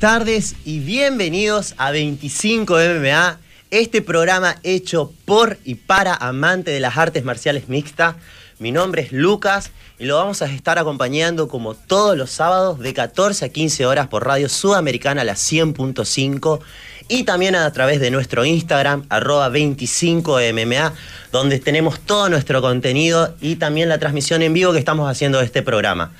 [0.00, 3.38] tardes y bienvenidos a 25 MMA,
[3.70, 8.16] este programa hecho por y para amantes de las artes marciales mixtas.
[8.58, 12.94] Mi nombre es Lucas y lo vamos a estar acompañando como todos los sábados de
[12.94, 16.60] 14 a 15 horas por Radio Sudamericana a la 100.5
[17.08, 20.94] y también a través de nuestro Instagram, arroba 25MMA,
[21.30, 25.44] donde tenemos todo nuestro contenido y también la transmisión en vivo que estamos haciendo de
[25.44, 26.12] este programa.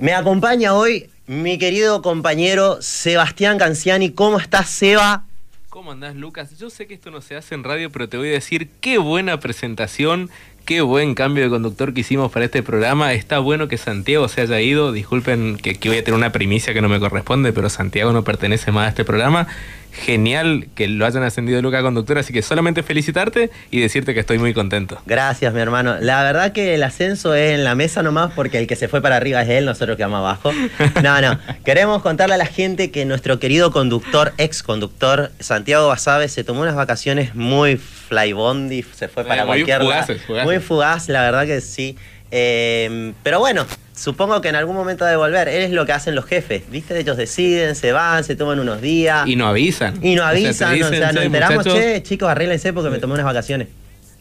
[0.00, 4.10] Me acompaña hoy mi querido compañero Sebastián Canciani.
[4.10, 5.24] ¿Cómo estás, Seba?
[5.68, 6.58] ¿Cómo andás, Lucas?
[6.58, 8.98] Yo sé que esto no se hace en radio, pero te voy a decir qué
[8.98, 10.30] buena presentación,
[10.66, 13.12] qué buen cambio de conductor que hicimos para este programa.
[13.14, 14.92] Está bueno que Santiago se haya ido.
[14.92, 18.24] Disculpen que, que voy a tener una primicia que no me corresponde, pero Santiago no
[18.24, 19.46] pertenece más a este programa
[19.92, 24.20] genial que lo hayan ascendido de Luca Conductor, así que solamente felicitarte y decirte que
[24.20, 25.00] estoy muy contento.
[25.06, 25.96] Gracias, mi hermano.
[26.00, 29.00] La verdad que el ascenso es en la mesa nomás porque el que se fue
[29.02, 30.50] para arriba es él, nosotros quedamos abajo.
[31.02, 31.38] No, no.
[31.64, 36.62] Queremos contarle a la gente que nuestro querido conductor, ex conductor, Santiago Basabe, se tomó
[36.62, 40.44] unas vacaciones muy flybondi, se fue para Eh, muy cualquier.
[40.44, 41.96] Muy fugaz, la verdad que sí.
[42.34, 45.48] Eh, pero bueno, supongo que en algún momento de volver.
[45.48, 46.98] Él es lo que hacen los jefes, ¿viste?
[46.98, 49.26] Ellos deciden, se van, se toman unos días.
[49.28, 49.98] Y no avisan.
[50.02, 52.72] Y nos O sea, te avisan, o sea, nos "Che, enteramos, muchachos, che, chicos, arréglense
[52.72, 53.68] porque me tomé unas vacaciones.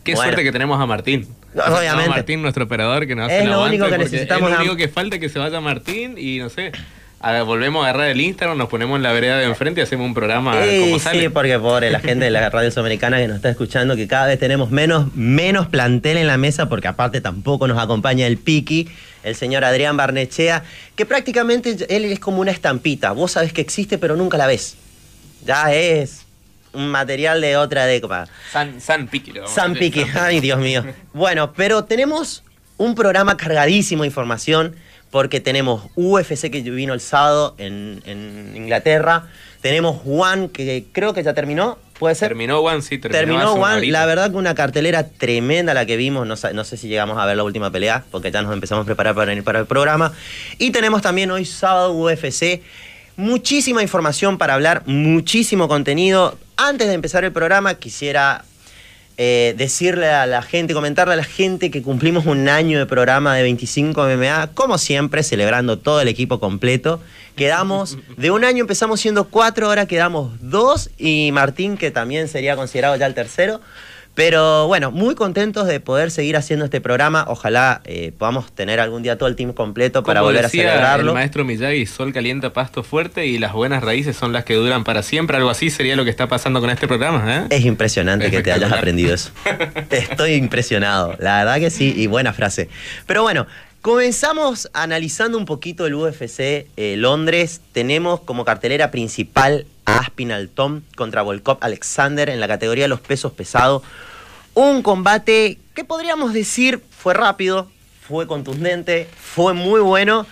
[0.03, 0.23] Qué Bueno.
[0.29, 1.27] suerte que tenemos a Martín.
[1.55, 1.89] Obviamente.
[2.11, 4.75] A Martín, nuestro operador, que nos hace Es lo único que necesitamos, Es lo único
[4.75, 6.71] que falta que se vaya Martín y no sé.
[7.23, 9.83] A ver, volvemos a agarrar el Instagram, nos ponemos en la vereda de enfrente y
[9.83, 11.29] hacemos un programa Sí, como sí, sale.
[11.29, 14.39] porque pobre la gente de la radio sudamericana que nos está escuchando, que cada vez
[14.39, 18.89] tenemos menos, menos plantel en la mesa, porque aparte tampoco nos acompaña el Piki,
[19.23, 20.63] el señor Adrián Barnechea,
[20.95, 23.11] que prácticamente él es como una estampita.
[23.11, 24.75] Vos sabés que existe, pero nunca la ves.
[25.45, 26.25] Ya es
[26.73, 28.27] un material de otra década.
[28.51, 29.31] San, San Piqui.
[29.31, 30.83] lo vamos a San decir, Piqui, ay Dios mío.
[31.13, 32.43] Bueno, pero tenemos
[32.77, 34.75] un programa cargadísimo de información
[35.11, 39.27] porque tenemos UFC que vino el sábado en, en Inglaterra,
[39.61, 42.29] tenemos One que creo que ya terminó, puede ser.
[42.29, 46.25] Terminó One, sí, terminó, Terminó One, la verdad que una cartelera tremenda la que vimos,
[46.25, 48.85] no, no sé si llegamos a ver la última pelea, porque ya nos empezamos a
[48.85, 50.13] preparar para venir para el programa.
[50.57, 52.61] Y tenemos también hoy sábado UFC,
[53.17, 56.37] muchísima información para hablar, muchísimo contenido.
[56.57, 58.45] Antes de empezar el programa quisiera
[59.17, 63.35] eh, decirle a la gente, comentarle a la gente que cumplimos un año de programa
[63.35, 66.99] de 25 MMA, como siempre, celebrando todo el equipo completo.
[67.35, 72.55] Quedamos, de un año empezamos siendo cuatro, ahora quedamos dos y Martín, que también sería
[72.55, 73.61] considerado ya el tercero.
[74.13, 77.25] Pero bueno, muy contentos de poder seguir haciendo este programa.
[77.29, 80.71] Ojalá eh, podamos tener algún día todo el team completo para Como volver decía a
[80.71, 81.11] celebrarlo.
[81.11, 84.83] El maestro Miyagi, sol calienta pasto fuerte y las buenas raíces son las que duran
[84.83, 85.37] para siempre.
[85.37, 87.47] Algo así sería lo que está pasando con este programa, ¿eh?
[87.49, 89.31] Es impresionante que te hayas aprendido eso.
[89.89, 91.15] Estoy impresionado.
[91.19, 92.67] La verdad que sí, y buena frase.
[93.07, 93.47] Pero bueno,
[93.81, 97.61] comenzamos analizando un poquito el UFC eh, Londres.
[97.71, 103.01] Tenemos como cartelera principal a Aspinal Tom contra Volkov Alexander en la categoría de los
[103.01, 103.83] pesos pesados.
[104.53, 107.69] Un combate que podríamos decir fue rápido,
[108.07, 110.25] fue contundente, fue muy bueno.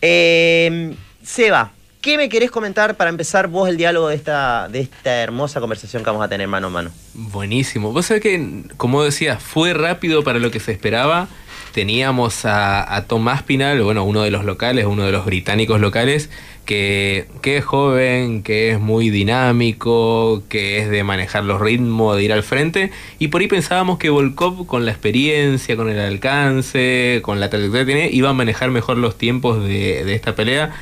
[0.00, 5.22] Eh, Seba, ¿qué me querés comentar para empezar vos el diálogo de esta, de esta
[5.22, 6.90] hermosa conversación que vamos a tener mano a mano?
[7.14, 7.92] Buenísimo.
[7.92, 11.28] Vos sabés que, como decía, fue rápido para lo que se esperaba.
[11.72, 16.30] Teníamos a, a Tom Aspinall, bueno, uno de los locales, uno de los británicos locales,
[16.66, 22.32] que, es joven, que es muy dinámico, que es de manejar los ritmos, de ir
[22.32, 22.90] al frente.
[23.18, 27.86] Y por ahí pensábamos que Volkov, con la experiencia, con el alcance, con la trayectoria
[27.86, 30.74] que tiene, iba a manejar mejor los tiempos de, de esta pelea.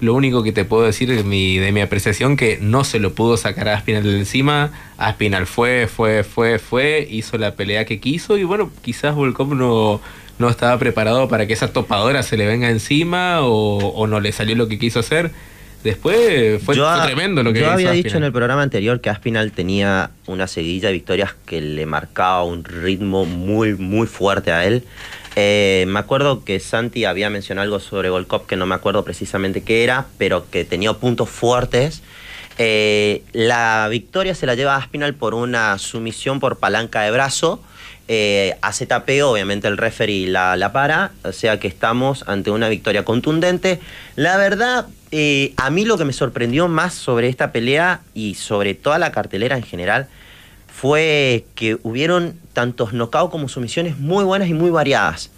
[0.00, 3.14] Lo único que te puedo decir de mi, de mi apreciación que no se lo
[3.14, 4.72] pudo sacar a Aspinal de encima.
[4.96, 10.00] Aspinal fue, fue, fue, fue, hizo la pelea que quiso y bueno, quizás Volkov no,
[10.42, 14.30] no estaba preparado para que esa topadora se le venga encima o, o no le
[14.32, 15.30] salió lo que quiso hacer.
[15.82, 18.62] Después fue, Yo fue a- tremendo lo que Yo hizo había dicho en el programa
[18.62, 24.06] anterior que Aspinal tenía una seguidilla de victorias que le marcaba un ritmo muy, muy
[24.06, 24.84] fuerte a él.
[25.34, 29.62] Eh, me acuerdo que Santi había mencionado algo sobre Volkov que no me acuerdo precisamente
[29.62, 32.02] qué era, pero que tenía puntos fuertes.
[32.58, 37.60] Eh, la victoria se la lleva Aspinal por una sumisión por palanca de brazo.
[38.08, 42.68] Eh, hace tapeo, obviamente el referee la, la para, o sea que estamos ante una
[42.68, 43.80] victoria contundente.
[44.16, 48.74] La verdad, eh, a mí lo que me sorprendió más sobre esta pelea y sobre
[48.74, 50.08] toda la cartelera en general
[50.66, 55.30] fue que hubieron tantos knockouts como sumisiones muy buenas y muy variadas.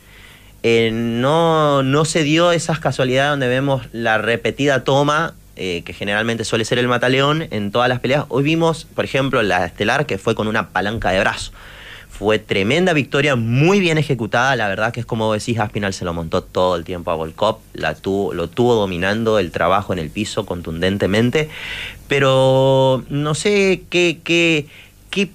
[0.62, 6.44] Eh, no, no se dio esas casualidades donde vemos la repetida toma, eh, que generalmente
[6.44, 8.24] suele ser el mataleón en todas las peleas.
[8.28, 11.52] Hoy vimos, por ejemplo, la estelar que fue con una palanca de brazo.
[12.18, 14.54] Fue tremenda victoria, muy bien ejecutada.
[14.54, 17.58] La verdad que es como decís, Aspinal se lo montó todo el tiempo a Volkov,
[17.72, 21.48] la tuvo, lo tuvo dominando el trabajo en el piso contundentemente.
[22.06, 24.66] Pero no sé qué, qué,
[25.10, 25.28] qué,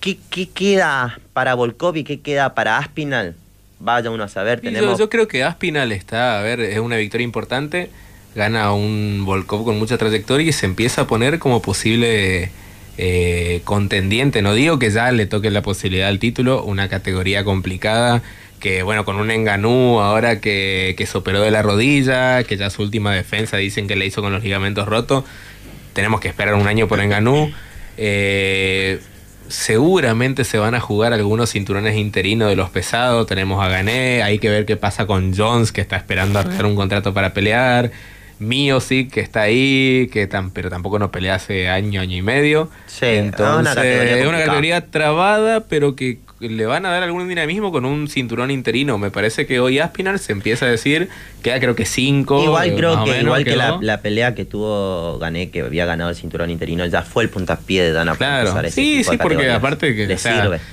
[0.00, 3.34] qué, queda para Volkov y qué queda para Aspinal.
[3.80, 4.60] Vaya uno a saber.
[4.60, 4.98] Tenemos...
[4.98, 7.90] Yo, yo, creo que Aspinal está, a ver, es una victoria importante.
[8.34, 12.50] Gana un Volkov con mucha trayectoria y se empieza a poner como posible
[12.98, 14.42] eh, contendiente.
[14.42, 18.22] No digo que ya le toque la posibilidad al título, una categoría complicada.
[18.60, 22.70] Que bueno, con un Enganú ahora que, que se operó de la rodilla, que ya
[22.70, 25.24] su última defensa dicen que le hizo con los ligamentos rotos.
[25.92, 27.52] Tenemos que esperar un año por Enganú.
[27.96, 28.98] Eh,
[29.48, 33.26] seguramente se van a jugar algunos cinturones interinos de los pesados.
[33.26, 36.76] Tenemos a Gané, hay que ver qué pasa con Jones, que está esperando a un
[36.76, 37.90] contrato para pelear.
[38.38, 42.22] Mío sí que está ahí, que tan, pero tampoco nos pelea hace año, año y
[42.22, 42.70] medio.
[42.86, 47.84] Sí, Entonces, es una categoría trabada, pero que le van a dar algún dinamismo con
[47.84, 48.96] un cinturón interino.
[48.98, 51.08] Me parece que hoy Aspinal se empieza a decir,
[51.42, 52.42] queda creo que cinco.
[52.42, 56.50] Igual creo que, igual que la, pelea que tuvo Gané, que había ganado el cinturón
[56.50, 58.52] interino, ya fue el puntapié de Dana claro.
[58.70, 60.16] Sí, sí, porque aparte que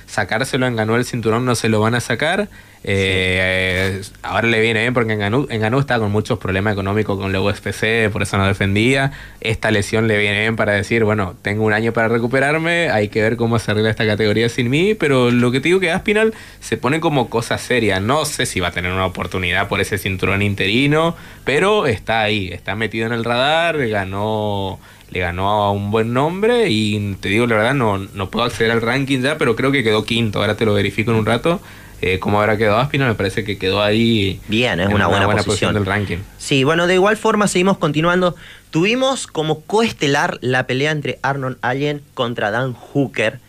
[0.06, 2.48] sacárselo en ganó el cinturón no se lo van a sacar.
[2.88, 5.20] Eh, ahora le viene bien porque en
[5.60, 9.12] Ganú está con muchos problemas económicos con la USPC, por eso no defendía.
[9.42, 13.24] Esta lesión le viene bien para decir, bueno, tengo un año para recuperarme, hay que
[13.24, 16.36] ver cómo se arregla esta categoría sin mí, pero lo que te digo que Aspinal
[16.60, 18.00] se pone como cosa seria.
[18.00, 22.50] No sé si va a tener una oportunidad por ese cinturón interino, pero está ahí,
[22.50, 24.80] está metido en el radar, ganó
[25.10, 28.72] le ganó a un buen nombre y te digo la verdad no, no puedo acceder
[28.72, 31.62] al ranking ya, pero creo que quedó quinto, ahora te lo verifico en un rato
[32.02, 34.40] eh, cómo habrá quedado Aspinall, me parece que quedó ahí.
[34.48, 35.74] Bien, es una, buena, posición.
[35.74, 36.18] del ranking.
[36.38, 38.36] Sí, bueno, de igual forma seguimos continuando.
[38.70, 43.40] Tuvimos como coestelar la pelea entre Arnold Allen contra Dan Hooker.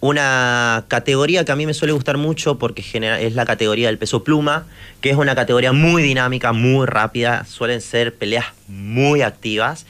[0.00, 4.24] Una categoría que a mí me suele gustar mucho porque es la categoría del peso
[4.24, 4.66] pluma,
[5.00, 9.86] que es una categoría muy dinámica, muy rápida, suelen ser peleas muy activas.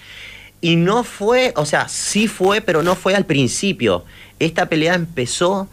[0.61, 4.05] Y no fue, o sea, sí fue, pero no fue al principio.
[4.39, 5.67] Esta pelea empezó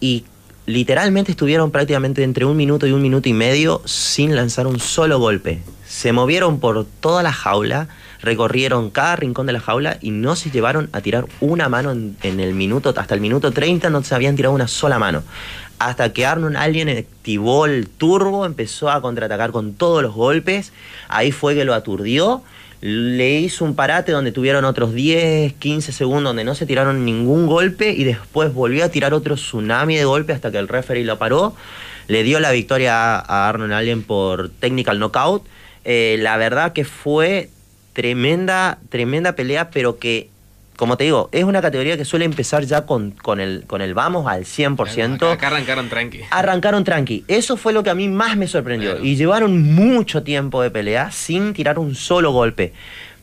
[0.00, 0.24] y
[0.68, 5.18] literalmente estuvieron prácticamente entre un minuto y un minuto y medio sin lanzar un solo
[5.18, 5.62] golpe.
[5.86, 7.88] Se movieron por toda la jaula,
[8.20, 12.40] recorrieron cada rincón de la jaula y no se llevaron a tirar una mano en,
[12.40, 15.22] el minuto, hasta el minuto 30 no se habían tirado una sola mano.
[15.78, 20.74] Hasta que Arnold alguien activó el turbo, empezó a contraatacar con todos los golpes,
[21.08, 22.42] ahí fue que lo aturdió
[22.80, 27.46] le hizo un parate donde tuvieron otros 10, 15 segundos donde no se tiraron ningún
[27.46, 31.18] golpe y después volvió a tirar otro tsunami de golpe hasta que el referee lo
[31.18, 31.54] paró.
[32.06, 35.44] Le dio la victoria a Arnold Allen por technical knockout.
[35.84, 37.50] Eh, la verdad que fue
[37.92, 40.30] tremenda, tremenda pelea, pero que
[40.78, 43.94] como te digo, es una categoría que suele empezar ya con, con, el, con el
[43.94, 45.32] vamos al 100%.
[45.32, 46.20] Acá arrancaron tranqui.
[46.30, 47.24] Arrancaron tranqui.
[47.26, 49.02] Eso fue lo que a mí más me sorprendió.
[49.02, 52.74] Y llevaron mucho tiempo de pelea sin tirar un solo golpe.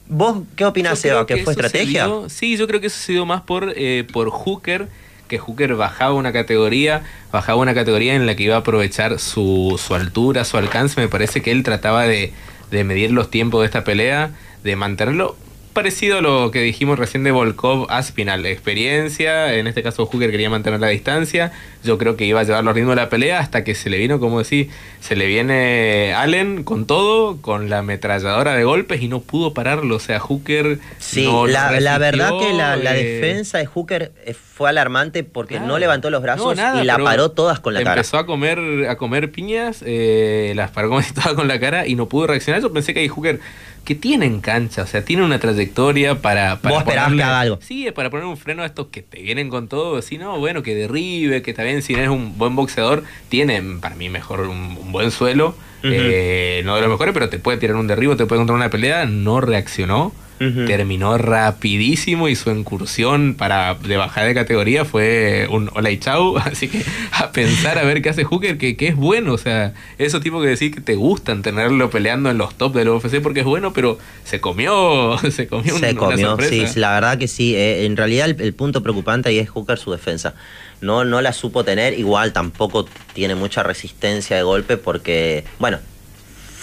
[0.09, 1.25] ¿Vos qué opinas, Seba?
[1.25, 2.09] ¿Que, fue estrategia?
[2.27, 4.89] sí, yo creo que eso ha sido más por, eh, por Hooker,
[5.29, 9.81] que Hooker bajaba una categoría, bajaba una categoría en la que iba a aprovechar su,
[9.81, 10.99] su altura, su alcance.
[10.99, 12.33] Me parece que él trataba de,
[12.69, 14.31] de medir los tiempos de esta pelea,
[14.65, 15.37] de mantenerlo
[15.75, 20.49] parecido a lo que dijimos recién de Volkov Aspinal, experiencia, en este caso Hooker quería
[20.49, 21.51] mantener la distancia,
[21.83, 23.97] yo creo que iba a llevar los ritmos de la pelea hasta que se le
[23.97, 24.69] vino, como decir,
[25.01, 29.97] se le viene Allen con todo, con la ametralladora de golpes y no pudo pararlo,
[29.97, 30.79] o sea, Hooker...
[30.97, 35.59] Sí, la, la, verdad que la, la eh, defensa de Hooker eh, fue alarmante porque
[35.59, 37.95] no levantó los brazos y la paró todas con la cara.
[37.95, 41.85] Empezó a comer, a comer piñas, eh, las paró como si estaba con la cara
[41.85, 43.41] y no pudo reaccionar, yo pensé que ahí Hooker
[43.85, 46.59] que tienen cancha, o sea, tienen una trayectoria para...
[46.59, 47.59] para Vos ponerle, algo.
[47.61, 50.63] Sí, para poner un freno a estos que te vienen con todo, así, no, bueno,
[50.63, 55.11] que derribe, que también si eres un buen boxeador, tienen para mí mejor un, buen
[55.11, 58.57] suelo, eh, no de los mejores, pero te puede tirar un derribo, te puede encontrar
[58.57, 65.47] una pelea, no reaccionó terminó rapidísimo y su incursión para de bajar de categoría fue
[65.49, 66.37] un hola y chau.
[66.43, 69.33] Así que a pensar a ver qué hace Hooker, que, que es bueno.
[69.33, 72.89] O sea, esos tipos que decir que te gustan tenerlo peleando en los top del
[72.89, 77.27] UFC porque es bueno, pero se comió, se comió, se comió, sí, la verdad que
[77.27, 77.55] sí.
[77.55, 80.35] Eh, en realidad el, punto preocupante ahí es Hooker su defensa.
[80.81, 85.79] No, no la supo tener, igual tampoco tiene mucha resistencia de golpe porque, bueno,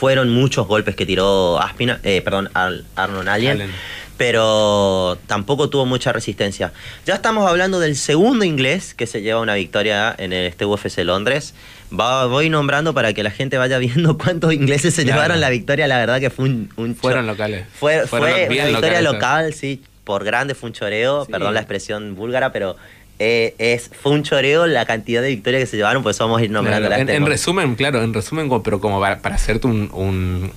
[0.03, 3.71] fueron muchos golpes que tiró Aspina, eh, perdón, Arnold Allen,
[4.17, 6.73] pero tampoco tuvo mucha resistencia.
[7.07, 11.55] Ya estamos hablando del segundo inglés que se lleva una victoria en este UFC Londres.
[11.91, 15.87] voy nombrando para que la gente vaya viendo cuántos ingleses se llevaron la victoria.
[15.87, 16.97] La verdad que fue un...
[17.01, 17.67] Fueron locales.
[17.73, 22.51] Fue, fue una victoria local, sí, por grande, fue un choreo, perdón la expresión búlgara,
[22.51, 22.75] pero
[23.19, 26.45] eh, es, fue un choreo la cantidad de victorias que se llevaron, pues vamos a
[26.45, 30.51] ir nombrando en, en, resumen, claro, en resumen, pero como para, hacerte un,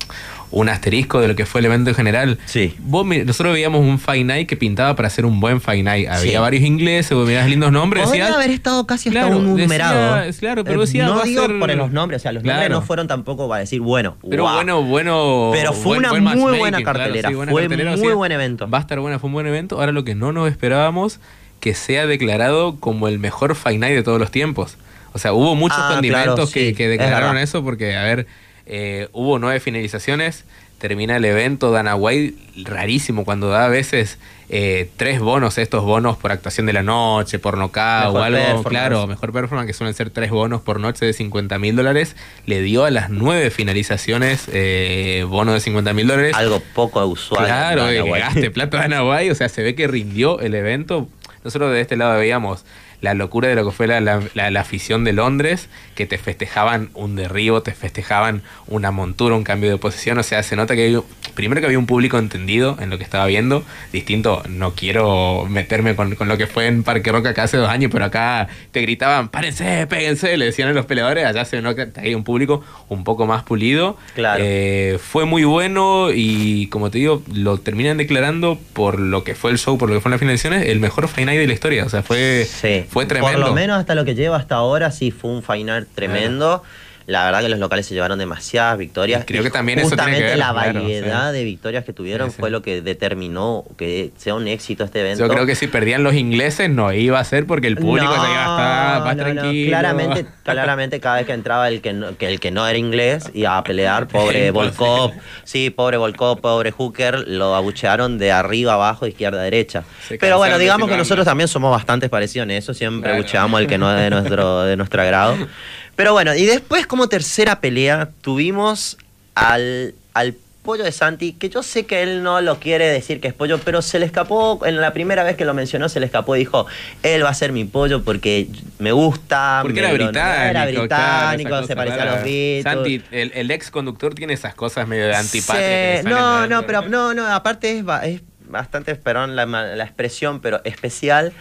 [0.50, 2.40] un, asterisco de lo que fue el evento en general.
[2.46, 2.74] Sí.
[2.80, 6.08] nosotros veíamos un Fight Night que pintaba para hacer un buen Fight Night.
[6.08, 8.06] Había varios ingleses, mirabas lindos nombres.
[8.06, 10.32] Podría haber estado casi hasta un numerado.
[10.40, 13.08] claro, pero eh, decía, no digo por los nombres, o sea, los nombres no fueron
[13.08, 15.52] tampoco para decir, bueno, pero bueno, bueno.
[15.54, 17.30] Pero fue una muy buena cartelera.
[17.30, 18.68] fue muy buen evento.
[18.68, 19.80] Va a estar buena, fue un buen evento.
[19.80, 21.20] Ahora lo que no nos esperábamos
[21.60, 24.78] que sea declarado como el mejor Fight Night de todos los tiempos.
[25.14, 28.28] O sea, hubo muchos ah, condimentos que, declararon eso porque, a ver,
[28.66, 30.44] eh, hubo nueve finalizaciones,
[30.78, 32.36] termina el evento, Dana White,
[32.66, 34.20] rarísimo cuando da a veces
[34.50, 39.08] eh, tres bonos, estos bonos por actuación de la noche, por nocaut o algo, claro,
[39.08, 42.86] mejor performance, que suelen ser tres bonos por noche de 50 mil dólares, le dio
[42.86, 46.36] a las nueve finalizaciones eh, bono de 50 mil dólares.
[46.36, 47.46] Algo poco usual.
[47.46, 51.08] Claro, y gaste plata Dana White, o sea, se ve que rindió el evento
[51.46, 52.66] nosotros de este lado veíamos
[53.06, 57.16] la locura de lo que fue la, la, afición de Londres, que te festejaban un
[57.16, 60.18] derribo, te festejaban una montura, un cambio de posición.
[60.18, 61.00] O sea, se nota que
[61.36, 63.64] primero que había un público entendido en lo que estaba viendo.
[63.94, 67.92] Distinto, no quiero meterme con, lo que fue en Parque Roca acá hace dos años,
[67.94, 71.26] pero acá te gritaban, párense, péguense, le decían a los peleadores.
[71.26, 73.98] Allá se nota que hay un público un poco más pulido.
[74.16, 74.44] Claro.
[74.44, 79.52] Eh, fue muy bueno y, como te digo, lo terminan declarando por lo que fue
[79.52, 81.86] el show, por lo que fueron las finalizaciones, el mejor final de la historia.
[81.86, 82.48] O sea, fue.
[82.50, 83.40] Sí fue tremendo.
[83.40, 86.64] Por lo menos hasta lo que lleva hasta ahora, sí fue un final tremendo.
[87.08, 89.26] La verdad que los locales se llevaron demasiadas victorias.
[89.28, 92.62] creo que también justamente eso tiene que la variedad de victorias que tuvieron fue lo
[92.62, 95.26] que determinó que sea un éxito este evento.
[95.26, 98.32] Yo creo que si perdían los ingleses no iba a ser porque el público se
[98.32, 99.70] iba a estar más tranquilo.
[99.70, 103.30] Claramente, claramente cada vez que entraba el que no, que el que no era inglés
[103.34, 105.12] iba a pelear, pobre Volkov,
[105.44, 109.84] sí, pobre Volkov, pobre Hooker, lo abuchearon de arriba abajo, izquierda derecha.
[110.20, 113.78] Pero bueno, digamos que nosotros también somos bastante parecidos en eso, siempre abucheamos al que
[113.78, 115.38] no es de nuestro, de nuestro agrado.
[115.96, 118.98] Pero bueno, y después como tercera pelea tuvimos
[119.34, 120.36] al, al
[120.66, 123.60] pollo de Santi, que yo sé que él no lo quiere decir que es pollo,
[123.60, 126.40] pero se le escapó, en la primera vez que lo mencionó, se le escapó y
[126.40, 126.66] dijo,
[127.04, 128.48] él va a ser mi pollo porque
[128.80, 129.60] me gusta.
[129.62, 130.50] Porque era británico.
[130.50, 132.64] Era británico, se parecía a los Beatles.
[132.64, 136.04] Santi, el, ex conductor tiene esas cosas medio de antipatria.
[136.04, 141.32] no, no, pero no, no, aparte es, es bastante, perdón la, la expresión, pero especial.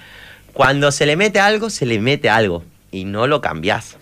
[0.53, 3.97] Cuando se le mete algo, se le mete algo y no lo cambias.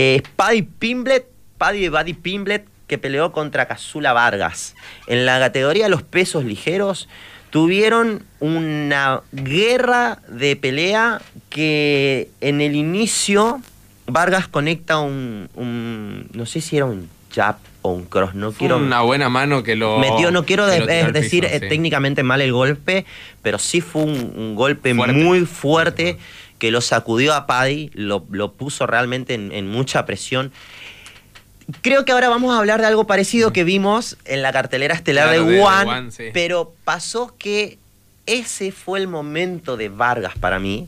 [0.00, 1.26] Eh, Paddy Pimblet,
[1.58, 4.76] Paddy Buddy Pimblet, que peleó contra Casula Vargas.
[5.08, 7.08] En la categoría de los pesos ligeros,
[7.50, 13.60] tuvieron una guerra de pelea que en el inicio
[14.06, 15.48] Vargas conecta un,
[16.32, 19.74] no sé si era un jab o un cross, no quiero una buena mano que
[19.74, 23.04] lo metió, no quiero decir eh, técnicamente mal el golpe,
[23.42, 26.18] pero sí fue un, golpe muy fuerte
[26.58, 30.52] que lo sacudió a Paddy, lo, puso realmente en, mucha presión.
[31.82, 35.30] Creo que ahora vamos a hablar de algo parecido que vimos en la cartelera estelar
[35.30, 37.78] de, One, pero pasó que
[38.26, 40.86] ese fue el momento de Vargas para mí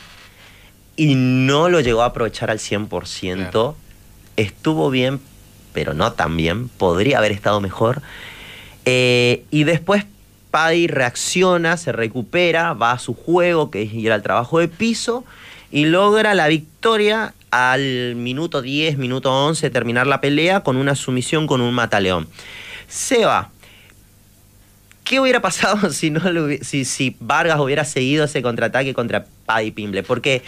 [0.97, 3.75] y no lo llegó a aprovechar al 100%.
[4.37, 5.21] Estuvo bien,
[5.73, 6.69] pero no tan bien.
[6.69, 8.03] Podría haber estado mejor.
[8.85, 10.05] Eh, y después
[10.50, 15.25] Paddy reacciona, se recupera, va a su juego, que es ir al trabajo de piso
[15.71, 21.47] y logra la victoria al minuto 10, minuto 11 terminar la pelea con una sumisión
[21.47, 22.29] con un mataleón.
[22.89, 23.50] Seba,
[25.05, 26.21] ¿qué hubiera pasado si, no
[26.62, 30.03] si, si, Vargas hubiera seguido ese contraataque contra Paddy Pimble?
[30.03, 30.43] Porque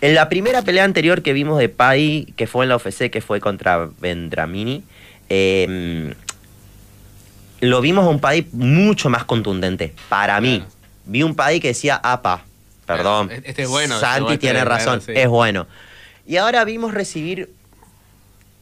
[0.00, 3.20] en la primera pelea anterior que vimos de Paddy, que fue en la OFC, que
[3.20, 4.84] fue contra Vendramini,
[5.28, 6.14] em,
[7.60, 10.62] lo vimos a un Paddy mucho más contundente, para mí.
[11.04, 12.44] Vi un Paddy que decía, apa,
[12.96, 13.30] Perdón.
[13.44, 13.98] Este es bueno.
[14.00, 15.66] Santi tiene razón, es bueno.
[16.26, 17.50] Y ahora vimos recibir,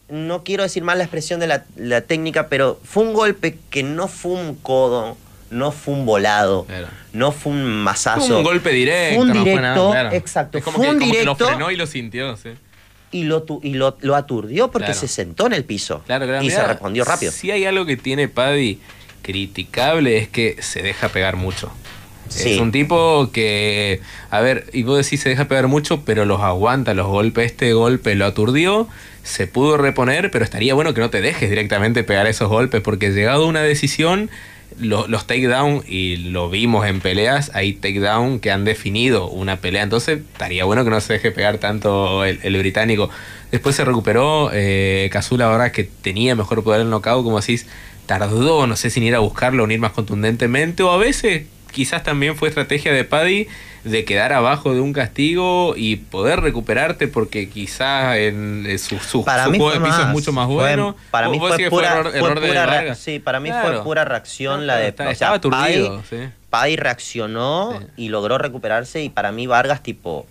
[0.09, 4.09] no quiero decir mal la expresión de la, técnica, pero fue un golpe que no
[4.09, 5.17] fue un codo,
[5.51, 6.67] no fue un volado,
[7.13, 8.27] no fue un masazo.
[8.27, 9.21] Fue un golpe directo.
[9.21, 10.61] Fue un directo, exacto.
[10.61, 11.25] fue un directo.
[11.25, 12.51] lo frenó y lo sintió, sí.
[13.13, 16.03] Y lo, y lo, aturdió porque se sentó en el piso.
[16.07, 17.33] Claro, y se respondió rápido.
[17.33, 18.81] Si hay algo que tiene Paddy
[19.23, 21.73] criticable es que se deja pegar mucho.
[22.35, 26.41] Es un tipo que, a ver, y vos decís se deja pegar mucho, pero los
[26.41, 27.47] aguanta los golpes.
[27.47, 28.89] Este golpe lo aturdió,
[29.23, 33.11] se pudo reponer, pero estaría bueno que no te dejes directamente pegar esos golpes, porque
[33.11, 34.31] llegado a una decisión,
[34.79, 40.21] los takedown, y lo vimos en peleas, hay takedown que han definido una pelea, entonces
[40.33, 43.11] estaría bueno que no se deje pegar tanto el, británico.
[43.51, 47.67] Después se recuperó eh, ahora que tenía mejor poder en knockout, como decís,
[48.07, 51.47] tardó, no sé si ir a buscarlo o ni ir más contundentemente, o a veces
[51.77, 53.49] quizás también fue estrategia de Paddy
[53.85, 59.71] de quedar abajo de un castigo y poder recuperarte porque quizás en, su, su, juego
[59.73, 60.97] de piso es mucho más bueno.
[61.11, 64.89] para mí fue pura, error, Sí, para mí fue pura reacción la de...
[64.89, 66.03] estaba aturdido,
[66.49, 70.27] Paddy, reaccionó y logró recuperarse y para mí Vargas tipo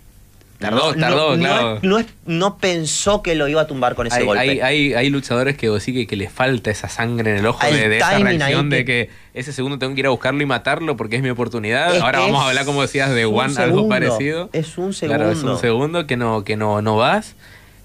[0.58, 1.80] Tardó, tardó, claro.
[2.24, 4.62] No, pensó que lo iba a tumbar con ese golpe.
[4.62, 7.88] Hay, hay, luchadores que sí que, que le falta esa sangre en el ojo de,
[7.88, 11.16] de esa reacción de que ese segundo tengo que ir a buscarlo y matarlo porque
[11.16, 11.96] es mi oportunidad.
[11.98, 14.48] Ahora vamos a hablar, como decías, de One, algo parecido.
[14.52, 15.18] Es un segundo.
[15.18, 17.36] Claro, es un segundo que no, que no, no vas.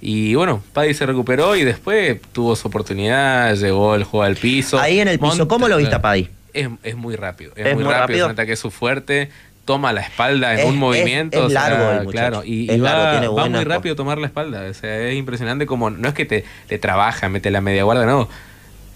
[0.01, 4.79] Y bueno, Paddy se recuperó y después tuvo su oportunidad, llegó el juego al piso.
[4.79, 6.29] Ahí en el piso, ¿cómo lo viste a Paddy?
[6.53, 8.45] Es, es, muy rápido, es, muy, rápido, rápido.
[8.45, 9.29] que es su fuerte,
[9.65, 11.47] toma la espalda en un movimiento.
[11.47, 14.67] Es, largo claro, y, va, muy rápido tomar la espalda.
[14.69, 18.05] O sea, es impresionante como, no es que te, te trabaja, mete la media guarda,
[18.05, 18.27] no.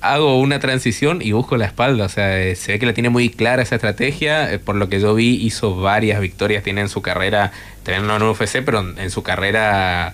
[0.01, 2.05] Hago una transición y busco la espalda.
[2.05, 4.51] O sea, eh, se ve que la tiene muy clara esa estrategia.
[4.51, 6.63] Eh, por lo que yo vi, hizo varias victorias.
[6.63, 7.51] Tiene en su carrera,
[7.83, 10.13] también no en UFC, pero en su carrera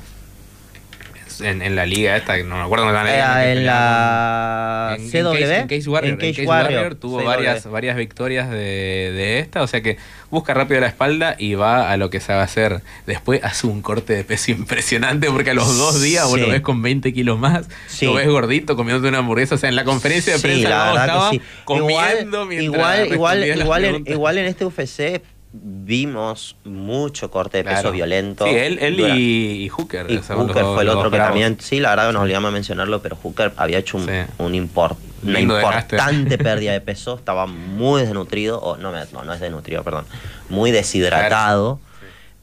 [1.39, 5.35] en, la liga esta, no me acuerdo dónde van a en la CW.
[5.35, 6.17] En Case, Warrior.
[6.21, 9.97] En Warrior, tuvo varias, varias victorias de, de, esta, o sea que
[10.29, 12.81] busca rápido la espalda y va a lo que sabe hacer.
[13.05, 16.61] Después hace un corte de peso impresionante porque a los dos días vos lo ves
[16.61, 17.67] con 20 kilos más,
[18.01, 19.55] lo ves gordito comiéndote una hamburguesa.
[19.55, 21.31] O sea, en la conferencia de prensa la estaba
[21.63, 25.21] comiendo igual, igual, igual, igual, en, igual en este UFC
[25.53, 28.45] vimos mucho corte de peso violento.
[28.45, 30.09] Sí, él, él y, Hooker.
[30.09, 33.01] Y Hooker fue el otro que también, sí, la verdad que nos olvidamos de mencionarlo,
[33.01, 38.59] pero Hooker había hecho un, un import, una importante pérdida de peso, estaba muy desnutrido,
[38.59, 40.05] o no, no, no es desnutrido, perdón,
[40.49, 41.79] muy deshidratado.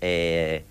[0.00, 0.64] Eh,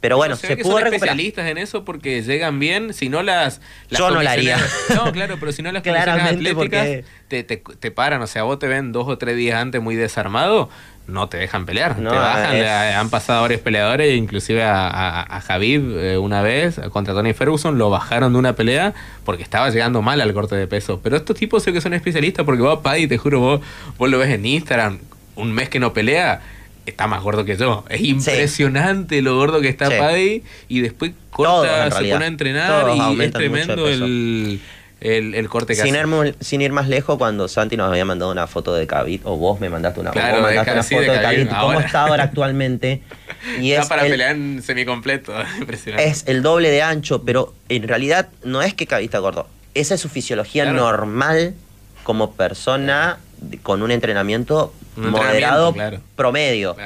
[0.00, 3.60] pero bueno, se, pudo son especialistas en eso porque llegan bien, si no las,
[3.90, 4.58] Yo no la haría.
[4.94, 6.88] No, claro, pero si no las condiciones atléticas
[7.28, 9.96] te, te, te, paran, o sea, vos te ven dos o tres días antes muy
[9.96, 10.68] desarmado,
[11.06, 11.96] no te dejan pelear.
[11.96, 17.32] te bajan, han pasado varios peleadores, inclusive a, a, Javib eh, una vez contra Tony
[17.32, 18.94] Ferguson, lo bajaron de una pelea
[19.24, 21.00] porque estaba llegando mal al corte de peso.
[21.02, 23.60] Pero estos tipos sé que son especialistas porque vos, Paddy, te juro, vos,
[23.98, 24.98] vos lo ves en Instagram,
[25.36, 26.42] un mes que no pelea,
[26.86, 27.84] está más gordo que yo.
[27.88, 33.20] Es impresionante lo gordo que está Paddy y después corta, se pone a entrenar y
[33.20, 34.60] es tremendo el
[35.00, 38.46] el, corte que sin Ir, sin ir más lejos, cuando Santi nos había mandado una
[38.46, 42.02] foto de Kavit, o vos me mandaste una, mandaste una foto de, Kavit, cómo está
[42.02, 43.02] ahora actualmente.
[43.60, 46.08] Y está para pelear en semicompleto, impresionante.
[46.08, 49.46] Es el doble de ancho, pero en realidad no es que Kavit está gordo.
[49.74, 51.54] Esa es su fisiología normal
[52.02, 53.18] como persona
[53.62, 55.74] con un entrenamiento moderado
[56.14, 56.76] promedio.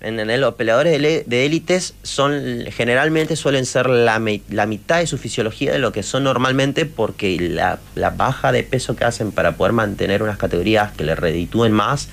[0.00, 5.72] En, los peleadores de élites son generalmente suelen ser la, la, mitad de su fisiología
[5.72, 7.78] de lo que son normalmente porque la,
[8.10, 12.08] baja de peso que hacen para poder mantener unas categorías que le reditúen más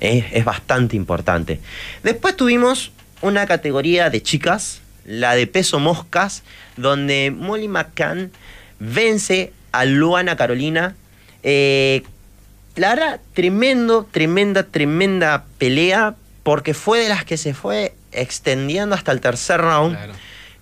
[0.00, 1.60] es, es bastante importante.
[2.02, 6.42] Después tuvimos una categoría de chicas, la de peso moscas,
[6.76, 8.30] donde Molly McCann
[8.78, 10.94] vence a Luana Carolina
[11.42, 12.02] eh,
[12.76, 19.12] la verdad, tremendo, tremenda, tremenda pelea, porque fue de las que se fue extendiendo hasta
[19.12, 19.96] el tercer round.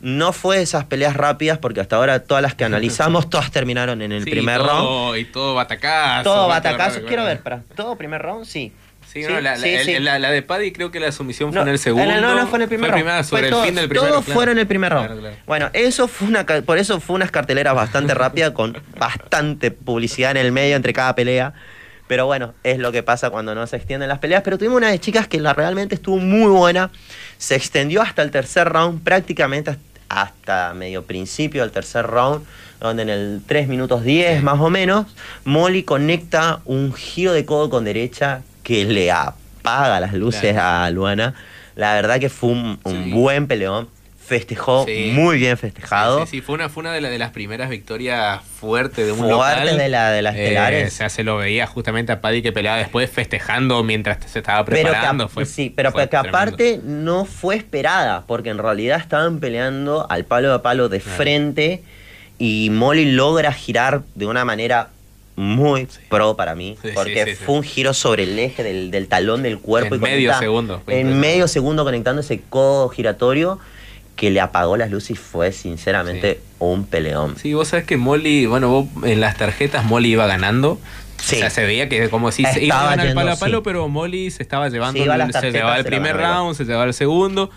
[0.01, 4.01] No fue de esas peleas rápidas, porque hasta ahora todas las que analizamos, todas terminaron
[4.01, 5.19] en el primer round.
[5.19, 6.25] Y todo batacazo.
[6.25, 7.05] Todo batacazo.
[7.05, 7.63] Quiero ver, para.
[7.77, 8.47] ¿Todo primer round?
[8.47, 8.73] Sí.
[9.13, 12.21] Sí, la, de Paddy creo que la sumisión fue en el segundo.
[12.21, 13.25] No, no, fue en el primer round.
[13.25, 15.37] sobre el fin del primer Todos fueron en el primer round.
[15.47, 20.37] Bueno, eso fue una, por eso fue unas carteleras bastante rápidas, con bastante publicidad en
[20.37, 21.55] el medio entre cada pelea.
[22.11, 24.43] Pero bueno, es lo que pasa cuando no se extienden las peleas.
[24.43, 26.91] Pero tuvimos una de chicas que la realmente estuvo muy buena.
[27.39, 29.77] Se extendió hasta el tercer round, prácticamente
[30.09, 32.45] hasta medio principio del tercer round,
[32.81, 35.07] donde en el 3 minutos 10 más o menos,
[35.45, 41.35] Molly conecta un giro de codo con derecha que le apaga las luces a Luana.
[41.77, 42.81] La verdad que fue un,
[43.13, 43.89] buen peleón
[44.31, 46.25] festejó muy bien festejado.
[46.25, 49.75] Sí, sí, fue una, fue una de, de las primeras victorias fuertes de un Fuerte
[49.75, 50.95] de, la, de las eh, estelares.
[50.95, 54.65] o sea, se lo veía justamente a Paddy que peleaba después festejando mientras se estaba
[54.65, 55.29] preparando.
[55.29, 60.55] fue, sí, pero que aparte no fue esperada, porque en realidad estaban peleando al palo
[60.55, 61.83] a palo de frente
[62.39, 64.91] y Molly logra girar de una manera
[65.35, 69.97] muy pro para mí, porque fue un giro sobre el eje del, talón del cuerpo.
[69.97, 70.83] En medio segundo.
[70.87, 73.59] En medio segundo conectando ese codo giratorio
[74.21, 77.39] que le apagó las luces fue sinceramente un peleón.
[77.39, 80.79] Sí, vos sabés que Molly, bueno, vos en las tarjetas Molly iba ganando.
[81.17, 81.37] Sí.
[81.37, 83.89] O sea, se veía que como si se iba a ganar palo a palo, pero
[83.89, 87.51] Molly se estaba llevando, se, llevaba el primer round, se llevaba el segundo,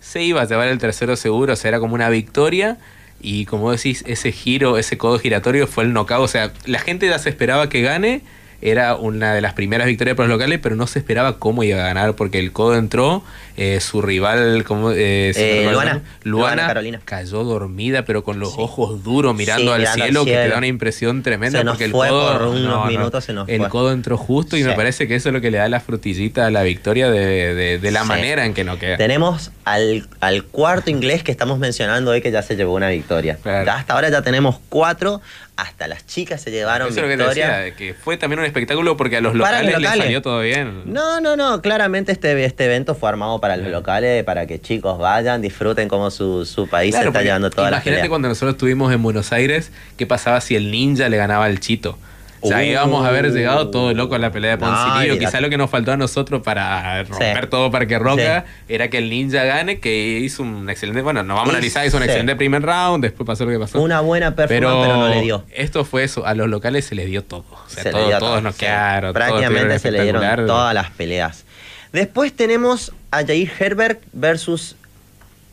[0.00, 2.78] se iba a llevar el tercero seguro, o sea, era como una victoria.
[3.20, 6.24] Y como decís, ese giro, ese codo giratorio fue el knockout.
[6.24, 8.22] O sea, la gente ya se esperaba que gane.
[8.60, 11.78] Era una de las primeras victorias para los locales, pero no se esperaba cómo iba
[11.80, 13.22] a ganar porque el codo entró
[13.56, 15.92] eh, su rival, como eh, Eh, Luana.
[15.92, 17.00] Luana, Luana Carolina.
[17.04, 18.56] cayó dormida, pero con los Sí.
[18.58, 21.58] ojos duros mirando al cielo, que te da una impresión tremenda.
[21.60, 23.68] Se nos porque el fue codo, por unos minutos, se nos el fue.
[23.68, 26.46] codo entró justo y me parece que eso es lo que le da la frutillita
[26.46, 28.96] a la victoria de, de- de la manera en que no queda.
[28.96, 33.38] Tenemos al, al cuarto inglés que estamos mencionando hoy que ya se llevó una victoria.
[33.42, 33.70] Claro.
[33.70, 35.20] Hasta ahora ya tenemos cuatro,
[35.58, 37.58] hasta las chicas se llevaron Eso es lo que te victoria.
[37.58, 40.04] decía, que fue también un espectáculo porque a los locales, los les locales.
[40.04, 40.82] salió todo bien.
[40.86, 43.78] No, no, no, claramente este, este evento fue armado para los Claro.
[43.80, 47.50] locales, para que chicos vayan, disfruten cómo su, su país se Claro, está porque llevando
[47.50, 51.16] toda la Imagínate cuando nosotros estuvimos en Buenos Aires, ¿qué pasaba si el ninja le
[51.16, 51.98] ganaba al Chito?
[52.40, 55.40] O sea, íbamos a haber llegado todo loco a la pelea de No, la- Quizá
[55.40, 57.50] lo que nos faltó a nosotros para romper Sí.
[57.50, 61.02] todo Parque Roca era que el ninja gane, que hizo un excelente.
[61.02, 63.80] Bueno, no vamos a analizar, hizo un excelente primer round, después pasó lo que pasó.
[63.80, 65.44] Una buena performance, pero, no le dio.
[65.54, 67.44] Esto fue eso, a los locales se les dio todo.
[67.50, 69.12] O sea, Se todo- dio todos todo, nos quedaron.
[69.12, 71.44] Prácticamente se le dieron todas las peleas.
[71.92, 74.76] Después tenemos a Jair Herbert versus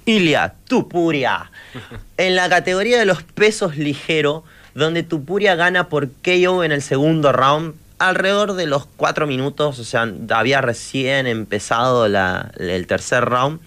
[0.06, 1.50] Ilya Tupuria.
[2.18, 4.44] en la categoría de los pesos ligero,
[4.76, 9.84] donde Tupuria gana por KO en el segundo round, alrededor de los cuatro minutos, o
[9.84, 13.60] sea, había recién empezado la- el tercer round.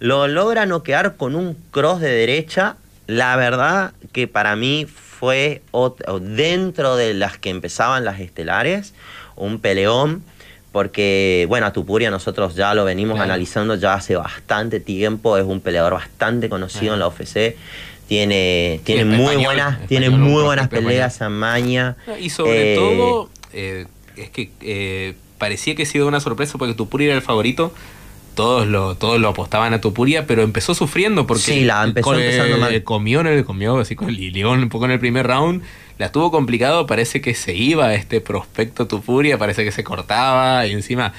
[0.00, 2.76] Lo logra noquear con un cross de derecha.
[3.06, 5.62] La verdad que para mí fue
[6.20, 8.94] dentro de las que empezaban las estelares,
[9.36, 10.22] un peleón.
[10.70, 13.32] Porque, bueno, a Tupuria nosotros ya lo venimos Claro.
[13.32, 15.38] analizando ya hace bastante tiempo.
[15.38, 17.56] Es un peleador bastante conocido en la UFC.
[18.08, 21.96] Tiene, tiene muy español, buenas, tiene muy buenas peleas, Amaña.
[22.20, 26.74] Y sobre Eh, todo, eh, es que eh, parecía que ha sido una sorpresa porque
[26.74, 27.72] Tupuria era el favorito.
[28.34, 32.20] Todos lo, todos lo apostaban a Tupuria, pero empezó sufriendo porque Sí, la empezó con-
[32.20, 32.82] empezando eh, mal.
[32.84, 35.62] comió, en el, comió así con el Lilión un poco en el primer round.
[35.98, 40.72] La tuvo complicado, parece que se iba este prospecto Tupuria, parece que se cortaba y
[40.72, 41.12] encima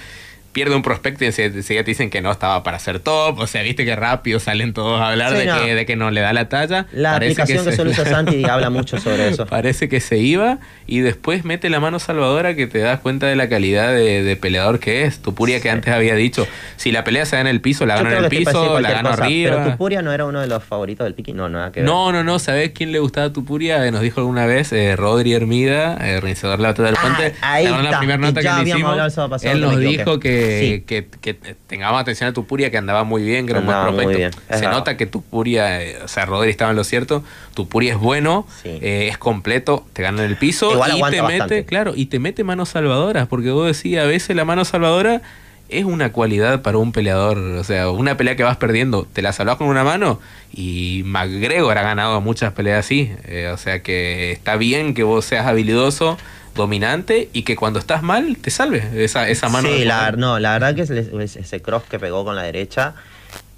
[0.52, 3.40] pierde un prospecto y ense- enseguida te dicen que no estaba para ser top.
[3.40, 5.64] O sea, viste que rápido salen todos a hablar Sí, de, no.
[5.64, 6.88] que, de que no le da la talla.
[6.92, 9.46] La Parece aplicación que, se- solo usa Santi habla mucho sobre eso.
[9.46, 13.36] Parece que se iba y después mete la mano salvadora que te das cuenta de
[13.36, 15.20] la calidad de, de peleador que es.
[15.22, 18.10] Tupuria que antes había dicho, si la pelea se da en el piso, la gano
[18.10, 19.56] en el que te puede decir piso, la gano cosa, arriba.
[19.58, 21.34] Pero Tupuria no era uno de los favoritos del Piki.
[21.34, 21.90] No, nada que ver.
[21.90, 23.86] No, no, no, ¿sabés quién le gustaba a Tupuria?
[23.86, 27.02] Eh, Nos dijo alguna vez eh, Rodri Hermida, eh, organizador de la batalla del Ah,
[27.02, 27.36] puente.
[27.42, 29.44] ahí ¿Se acuerdan está, la primera que nota ya que le hicimos.
[29.44, 30.39] Él que nos dijo equivoqué.
[30.40, 33.82] Que, que, que tengamos atención a Tupuria, que andaba muy bien, que era un buen
[33.82, 34.40] prospecto.
[34.50, 34.72] Se verdad.
[34.72, 37.24] nota que Tupuria, eh, o sea, Rodri estaba en lo cierto.
[37.54, 38.70] Tupuria es bueno, Sí.
[38.82, 41.66] eh, es completo, te gana en el piso Igual y te mete, bastante.
[41.66, 45.22] claro, y te mete manos salvadoras, porque vos decís, a veces la mano salvadora
[45.70, 47.38] es una cualidad para un peleador.
[47.38, 50.20] O sea, una pelea que vas perdiendo, te la salvas con una mano
[50.52, 53.12] y McGregor ha ganado muchas peleas así.
[53.26, 56.18] Eh, o sea que está bien que vos seas habilidoso,
[56.60, 59.68] dominante y que cuando estás mal te salves esa, esa mano.
[59.68, 62.94] Sí, la, no, la verdad que ese, ese cross que pegó con la derecha,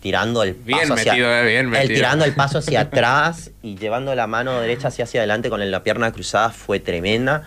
[0.01, 3.75] tirando el Bien paso hacia, metido, eh, bien el tirando el paso hacia atrás y
[3.75, 7.43] llevando la mano derecha hacia hacia adelante con la pierna cruzada fue tremenda.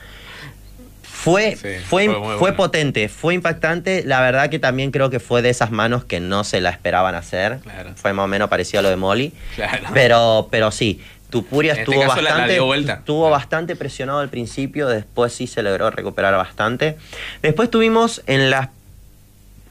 [1.03, 2.57] Fue, Sí, fue, fue muy fue bueno.
[2.57, 4.03] potente, fue impactante.
[4.05, 7.15] La verdad que también creo que fue de esas manos que no se la esperaban
[7.15, 7.61] hacer.
[7.61, 7.93] Claro.
[7.97, 9.33] Fue más o menos parecido a lo de Molly.
[9.55, 9.89] Claro.
[9.95, 14.89] Pero, pero sí, Tupuria este estuvo caso la- la bastante, estuvo bastante presionado al principio,
[14.89, 16.97] después sí se logró recuperar bastante.
[17.43, 18.69] Después tuvimos en las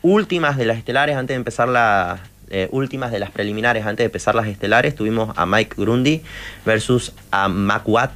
[0.01, 4.05] últimas de las estelares, antes de empezar las eh, últimas de las preliminares, antes de
[4.05, 6.21] empezar las estelares, tuvimos a Mike Grundy
[6.65, 8.11] versus a Makwat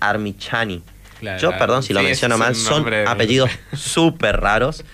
[0.00, 0.82] Armichani.
[1.20, 4.84] Claro, Yo, perdón si lo Sí, menciono mal, son apellidos súper raros.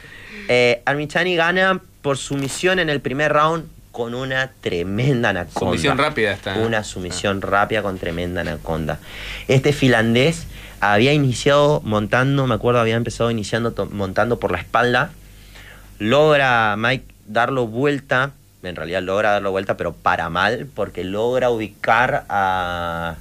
[0.48, 5.61] Eh, Armichani gana por sumisión en el primer round con una tremenda anaconda.
[5.70, 6.54] Sumisión rápida está.
[6.59, 8.98] Una sumisión rápida con tremenda anaconda.
[9.46, 10.48] Este finlandés
[10.80, 15.12] había iniciado montando, me acuerdo, había empezado iniciando montando por la espalda.
[16.00, 18.33] Logra Mike darlo vuelta,
[18.64, 23.14] en realidad logra darlo vuelta, pero para mal, porque logra ubicar a,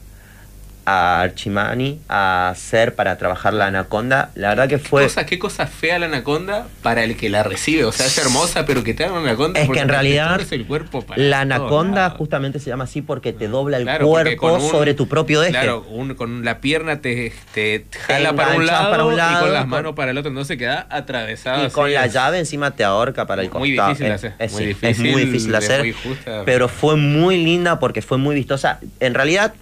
[0.85, 4.31] a Archimani a hacer para trabajar la anaconda.
[4.35, 5.03] La verdad que fue.
[5.03, 7.85] Cosa, qué cosa fea la anaconda para el que la recibe.
[7.85, 9.59] O sea, es hermosa, pero que te hagan una anaconda.
[9.61, 13.47] Es que en realidad el cuerpo para La anaconda justamente se llama así porque te
[13.47, 15.51] dobla el Claro, cuerpo un- sobre tu propio eje.
[15.51, 19.53] Claro, un- con la pierna te, te jala para un, lado, para un y con
[19.53, 20.29] las manos para el otro.
[20.29, 21.65] Entonces queda atravesado.
[21.65, 23.59] y con así, la es- llave encima te ahorca para el costado.
[23.59, 25.79] Muy difícil de Es- hacer, Es, muy difícil, es muy difícil hacer.
[25.79, 26.41] muy justa.
[26.45, 28.79] Pero fue muy linda porque fue muy vistosa.
[28.99, 29.53] En realidad,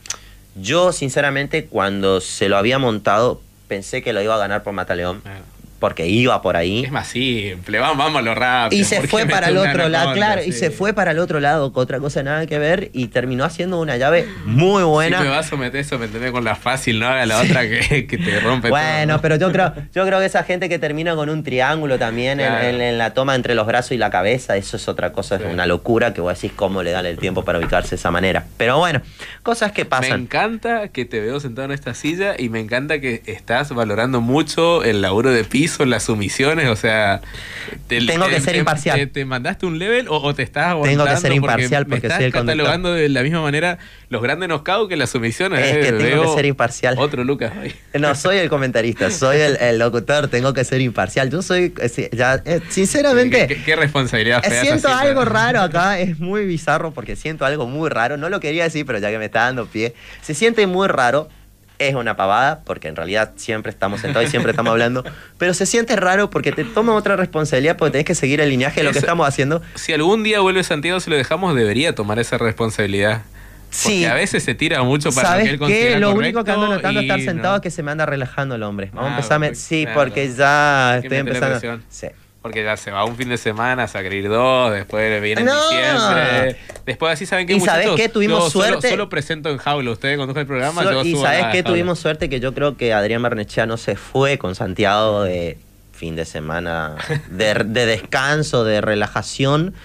[0.56, 5.22] yo sinceramente cuando se lo había montado pensé que lo iba a ganar por Mataleón.
[5.82, 6.86] Porque iba por ahí.
[6.86, 8.80] Es más simple, vamos, vámonos rápido.
[8.80, 11.20] Y se ¿por qué fue para el otro lado, claro, y se fue para el
[11.20, 15.18] otro lado, con otra cosa nada que ver, y terminó haciendo una llave muy buena.
[15.18, 17.68] Si me vas a someter eso, me entendés con la fácil, no haga la otra
[17.68, 19.22] que, que te rompe Bueno, todo.
[19.24, 22.48] pero yo creo, yo creo que esa gente que termina con un triángulo también en-
[22.48, 22.68] Claro.
[22.68, 25.46] en, en la toma entre los brazos y la cabeza, eso es otra cosa, Sí.
[25.48, 28.12] es una locura que vos decís cómo le dan el tiempo para ubicarse de esa
[28.12, 28.46] manera.
[28.58, 29.02] Pero bueno,
[29.42, 30.22] cosas que Me pasan.
[30.22, 34.84] encanta que te veo sentado en esta silla y me encanta que estás valorando mucho
[34.84, 37.22] el laburo de piso, las sumisiones, o sea...
[37.88, 38.98] te- Tengo que te- ser te- imparcial.
[39.00, 41.22] Te, te mandaste un level o, o te estás Tengo que aguantando?
[41.22, 42.58] ser imparcial porque me estás soy el conductor.
[42.58, 43.78] catalogando de la misma manera
[44.10, 45.60] los grandes knockouts que las sumisiones.
[45.66, 46.96] Es eh, que tengo veo que ser imparcial.
[46.98, 47.74] Otro Lucas hoy.
[48.00, 51.30] No, soy el comentarista, soy el, el locutor, tengo que ser imparcial.
[51.30, 53.48] Yo soy, eh, ya, sinceramente...
[53.48, 57.46] ¿Qué, qué- qué responsabilidad Eh, fea Siento algo raro acá, es muy bizarro porque siento
[57.46, 58.18] algo muy raro.
[58.18, 61.30] No lo quería decir, pero ya que me está dando pie, se siente muy raro.
[61.88, 65.04] Es una pavada, porque en realidad siempre estamos sentados y siempre estamos hablando.
[65.38, 68.82] Pero se siente raro porque te toma otra responsabilidad porque tenés que seguir el linaje
[68.82, 69.62] de lo que estamos haciendo.
[69.76, 73.22] Si algún día vuelve Santiago, si lo dejamos, debería tomar esa responsabilidad.
[73.24, 74.06] Porque Sí.
[74.06, 75.60] a veces se tira mucho para lo que ¿Sabes él qué?
[75.60, 77.56] considera Lo único que ando notando estar y sentado no.
[77.56, 78.90] es que se me anda relajando el hombre.
[78.94, 79.44] Vamos a Ah, empezar.
[79.44, 80.00] a Sí, claro.
[80.02, 81.80] porque ya estoy empezando.
[81.90, 82.08] Sí.
[82.42, 85.62] Porque ya se va un fin de semana a sacar dos, después viene en No.
[85.70, 86.58] diciembre.
[86.88, 88.10] Después así saben que ¿Y muchachos, qué?
[88.10, 88.90] Tuvimos yo solo- suerte.
[88.90, 89.92] Solo, presento en jaula.
[89.92, 91.64] Ustedes conducen el programa, So- yo y sabes jaula.
[91.64, 95.60] tuvimos suerte que yo creo que Adrián Barnechea no se fue con Santiago de
[95.94, 96.96] fin de semana
[97.30, 99.76] de, de descanso, de relajación,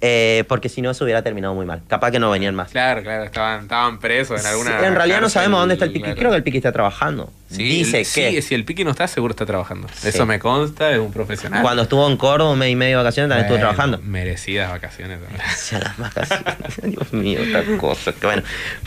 [0.00, 1.82] eh, porque si no se hubiera terminado muy mal.
[1.86, 2.70] Capaz que no venían más.
[2.70, 4.78] Claro, claro, estaban, estaban presos en alguna.
[4.80, 6.04] Sí, en realidad no sabemos dónde está el Piqui.
[6.04, 6.18] claro.
[6.18, 7.30] Creo que el Piqui está trabajando.
[7.50, 9.88] Sí, Dice el- que sí, si el Piqui no está, seguro está trabajando.
[9.92, 10.08] Sí.
[10.08, 11.62] Eso me consta, es un profesional.
[11.62, 13.98] cuando estuvo en Córdoba un mes y medio de vacaciones también estuvo trabajando.
[14.04, 15.18] Merecidas vacaciones.
[15.20, 15.42] también.
[15.82, 16.56] Las vacaciones.
[16.84, 18.12] Dios mío, otra cosa.
[18.12, 18.42] Que bueno.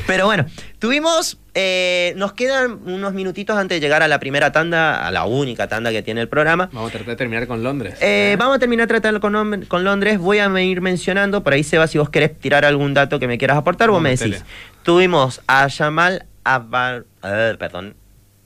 [0.08, 0.45] Pero bueno,
[0.80, 1.38] tuvimos.
[1.56, 5.67] eh, nos quedan unos minutitos antes de llegar a la primera tanda, a la única
[5.67, 6.69] tanda que tiene el programa.
[6.71, 7.95] Vamos a tratar de terminar con Londres.
[8.02, 10.17] Eh, vamos a terminar tratando con, con Londres.
[10.19, 13.38] Voy a ir mencionando, por ahí Seba, si vos querés tirar algún dato que me
[13.38, 14.43] quieras aportar, vos me decís.
[14.84, 17.95] Tuvimos a Yamal Abar- eh, perdón,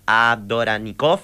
[0.07, 1.19] Adoranikov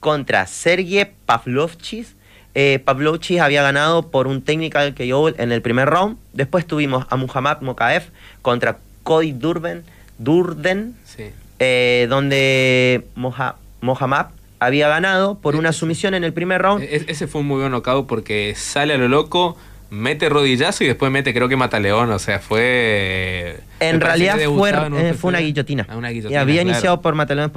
[0.00, 2.14] contra Sergey Pavlovchis.
[2.54, 6.16] Eh, Pavlovchis había ganado por un technical KO en el primer round.
[6.32, 8.04] Después tuvimos a Muhammad Mokaev
[8.42, 9.84] contra Cody Durden,
[10.18, 11.24] Durden Sí.
[11.58, 14.26] eh, donde Moha- Mohammad
[14.60, 16.82] había ganado por una sumisión en el primer round.
[16.84, 19.56] E- ese fue un muy buen knockout porque sale a lo loco,
[19.92, 22.10] mete rodillazo y después mete, creo que mata león.
[22.12, 23.58] O sea, fue.
[23.78, 25.14] En realidad fue, en eh, UFC.
[25.18, 25.86] fue una guillotina.
[25.88, 26.70] Ah, una Y guillotina, había claro.
[26.70, 27.14] iniciado por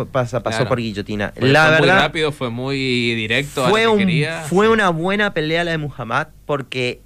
[0.07, 0.69] pasa- pasó Claro.
[0.69, 1.31] por guillotina.
[1.37, 3.65] Fue- la fue muy rápido, fue muy directo.
[3.65, 4.41] a fue, lo que un- quería.
[4.49, 6.99] fue una buena pelea la de Muhammad porque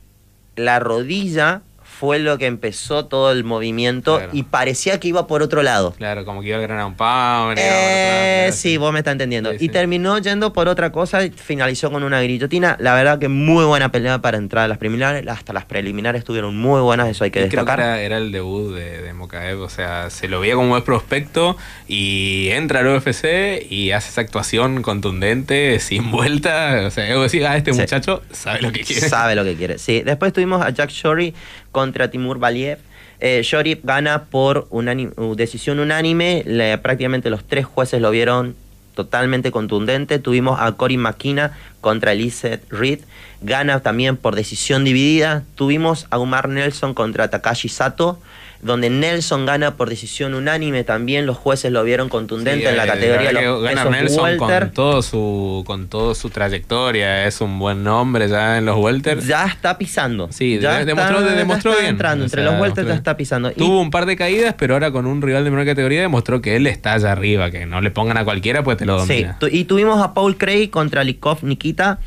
[0.55, 1.61] la rodilla
[1.99, 4.31] fue lo que empezó todo el movimiento Claro.
[4.33, 5.93] y parecía que iba por otro lado.
[5.97, 9.49] Claro, como que iba a ganar un a Eh, sí, vos me estás entendiendo.
[9.51, 9.69] Sí, y sí.
[9.69, 12.77] terminó yendo por otra cosa y finalizó con una guillotina.
[12.79, 15.27] La verdad que muy buena pelea para entrar a las preliminares.
[15.27, 17.79] Hasta las preliminares estuvieron muy buenas, eso hay que Y creo que destacar.
[17.79, 21.57] era, era el debut de, de Mokaev, o sea, se lo veía como buen prospecto
[21.87, 26.83] y entra al UFC y hace esa actuación contundente, sin vuelta.
[26.85, 27.79] O sea, yo decía, ah, este Sí.
[27.81, 29.09] muchacho sabe lo que quiere.
[29.09, 29.77] Sabe lo que quiere.
[29.77, 31.33] Sí, después tuvimos a Jack Shorey
[31.71, 32.79] contra Timur Valiev.
[33.19, 36.43] Eh, Shorey gana por uh, decisión unánime.
[36.81, 38.55] Prácticamente los tres jueces lo vieron
[38.95, 40.19] totalmente contundente.
[40.19, 42.99] Tuvimos a Cory McKenna contra Elizabeth Reed.
[43.41, 45.43] Gana también por decisión dividida.
[45.55, 48.19] Tuvimos a Umar Nelson contra Takashi Sato.
[48.61, 52.83] Donde Nelson gana por decisión unánime también, los jueces lo vieron contundente Sí, en la
[52.83, 54.59] eh, categoría los pesos Nelson welter.
[54.59, 59.21] con todo su con todo su trayectoria es un buen nombre ya en los welter.
[59.21, 60.27] Ya está pisando.
[60.31, 61.95] Sí, ya demostró- está- demostró ya está bien.
[61.95, 62.23] entrando.
[62.23, 63.49] O Entre sea, los welters ya está pisando.
[63.51, 66.41] Y- Tuvo un par de caídas, pero ahora con un rival de menor categoría demostró
[66.41, 69.13] que él está allá arriba, que no le pongan a cualquiera pues te lo Sí,
[69.13, 69.37] domina.
[69.39, 71.99] tu- y tuvimos a Paul Craig contra Likov Nikita,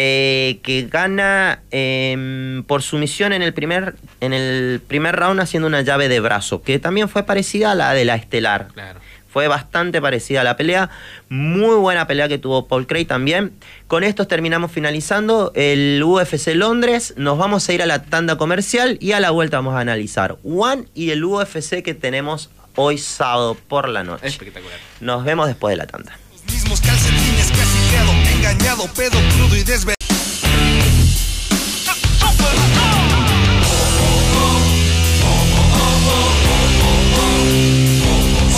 [0.00, 5.82] eh, que gana eh, por sumisión en el, primer, en el primer round haciendo una
[5.82, 8.68] llave de brazo, que también fue parecida a la de la estelar.
[8.74, 9.00] Claro.
[9.28, 10.88] Fue bastante parecida a la pelea.
[11.28, 13.52] Muy buena pelea que tuvo Paul Craig también.
[13.88, 17.14] Con estos terminamos finalizando el UFC Londres.
[17.16, 20.36] Nos vamos a ir a la tanda comercial y a la vuelta vamos a analizar
[20.44, 24.28] One y el UFC que tenemos hoy sábado por la noche.
[24.28, 24.78] Espectacular.
[25.00, 26.16] Nos vemos después de la tanda.
[26.32, 27.50] Los mismos calcetines
[27.90, 29.96] creado, engañado, crudo y desvelado.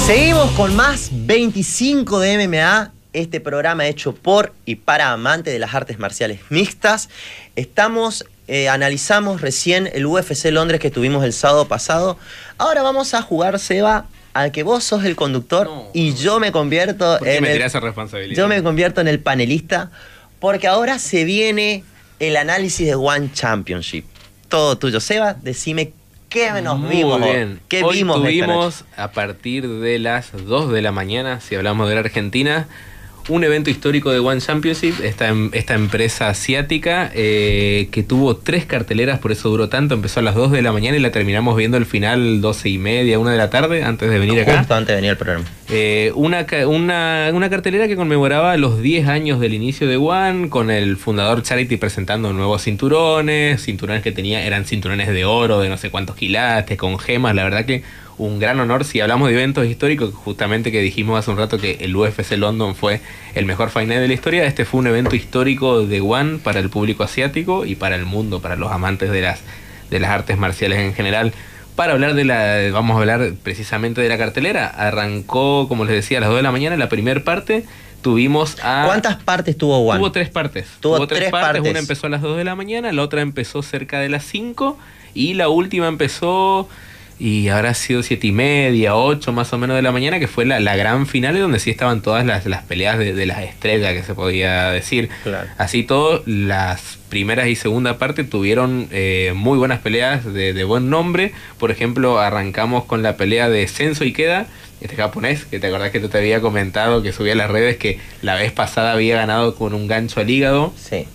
[0.06, 5.74] Seguimos con más 25 de MMA, este programa hecho por y para amantes de las
[5.74, 7.08] artes marciales mixtas.
[7.56, 12.18] Estamos, eh, analizamos recién el UFC Londres que tuvimos el sábado pasado.
[12.58, 15.88] Ahora vamos a jugar, Seba, al que vos sos el conductor No.
[15.92, 18.36] y yo me convierto ¿Por qué en me el, tirás esa responsabilidad?
[18.36, 19.90] yo me convierto en el panelista
[20.38, 21.84] Porque ahora se viene
[22.20, 24.04] el análisis de One Championship.
[24.48, 25.00] Todo tuyo.
[25.00, 25.92] Seba, decime
[26.28, 27.20] qué nos Muy vimos.
[27.22, 27.60] bien.
[27.68, 31.94] ¿Qué Hoy vimos tuvimos a partir de las 2 de la mañana, si hablamos de
[31.94, 32.68] la Argentina,
[33.30, 38.66] un evento histórico de One Championship, esta, em- esta empresa asiática eh, que tuvo tres
[38.66, 41.56] carteleras, por eso duró tanto, empezó a las 2 de la mañana y la terminamos
[41.56, 44.58] viendo al final 12 y media, 1 de la tarde, antes de venir acá.
[44.58, 45.44] Justo antes de venir al programa.
[45.68, 50.70] Eh, una, una, una cartelera que conmemoraba los 10 años del inicio de One, con
[50.70, 55.76] el fundador Charity presentando nuevos cinturones, cinturones que tenía, eran cinturones de oro, de no
[55.76, 57.82] sé cuántos quilates, con gemas, la verdad que
[58.20, 58.84] un gran honor.
[58.84, 62.74] Si hablamos de eventos históricos, justamente que dijimos hace un rato que el UFC London
[62.74, 63.00] fue
[63.34, 66.68] el mejor final de la historia, este fue un evento histórico de One para el
[66.68, 69.40] público asiático y para el mundo, para los amantes de las,
[69.90, 71.32] de las artes marciales en general.
[71.76, 74.66] Para hablar de la, vamos a hablar precisamente de la cartelera.
[74.66, 77.64] Arrancó, como les decía, a las 2 de la mañana, la primera parte.
[78.02, 78.84] Tuvimos a...
[78.86, 79.98] ¿Cuántas partes tuvo One?
[79.98, 80.66] Tuvo tres partes.
[80.80, 81.62] Tuvo tres partes.
[81.62, 84.78] Una empezó a las 2 de la mañana, la otra empezó cerca de las 5
[85.14, 86.68] y la última empezó
[87.20, 90.46] y habrá sido siete y media, 8 más o menos de la mañana, que fue
[90.46, 93.92] la, la gran final donde sí estaban todas las, las peleas de, de las estrellas
[93.92, 95.10] que se podía decir.
[95.22, 95.46] Claro.
[95.58, 100.88] Así todo, las primeras y segunda parte tuvieron eh, muy buenas peleas de, de buen
[100.88, 101.32] nombre.
[101.58, 104.46] Por ejemplo, arrancamos con la pelea de Senso y Queda,
[104.80, 107.98] este japonés, que te acordás que te había comentado que subía a las redes que
[108.22, 111.06] la vez pasada había ganado con un gancho al hígado Sí.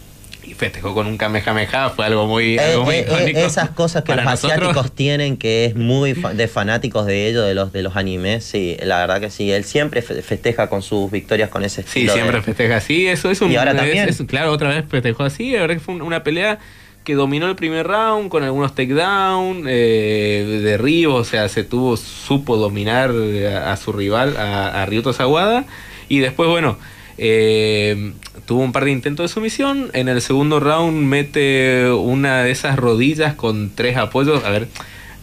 [0.47, 3.69] Y festejó con un Kamehameha, fue algo muy, Eh, algo muy eh, eh, icónico esas
[3.71, 4.51] cosas que los nosotros.
[4.53, 8.77] asiáticos tienen, que es muy de fanáticos de ellos, de los de los animes, sí,
[8.83, 9.51] la verdad que sí.
[9.51, 12.13] Él siempre fe- festeja con sus victorias con ese Sí, estilo.
[12.13, 13.07] de- siempre festeja así.
[13.07, 13.51] Eso es un.
[13.51, 14.09] Y ahora es- también.
[14.09, 15.51] es- claro, otra vez festejó así.
[15.51, 16.59] La verdad que fue un- una pelea
[17.03, 22.57] que dominó el primer round con algunos takedown, eh, derribos, o sea, se tuvo, supo
[22.57, 25.65] dominar a, a su rival, a, a Ryuto Sawada.
[26.09, 26.77] Y después, bueno,
[27.17, 28.13] eh,
[28.45, 29.89] tuvo un par de intentos de sumisión.
[29.93, 34.43] En el segundo round mete una de esas rodillas con tres apoyos.
[34.43, 34.67] A ver,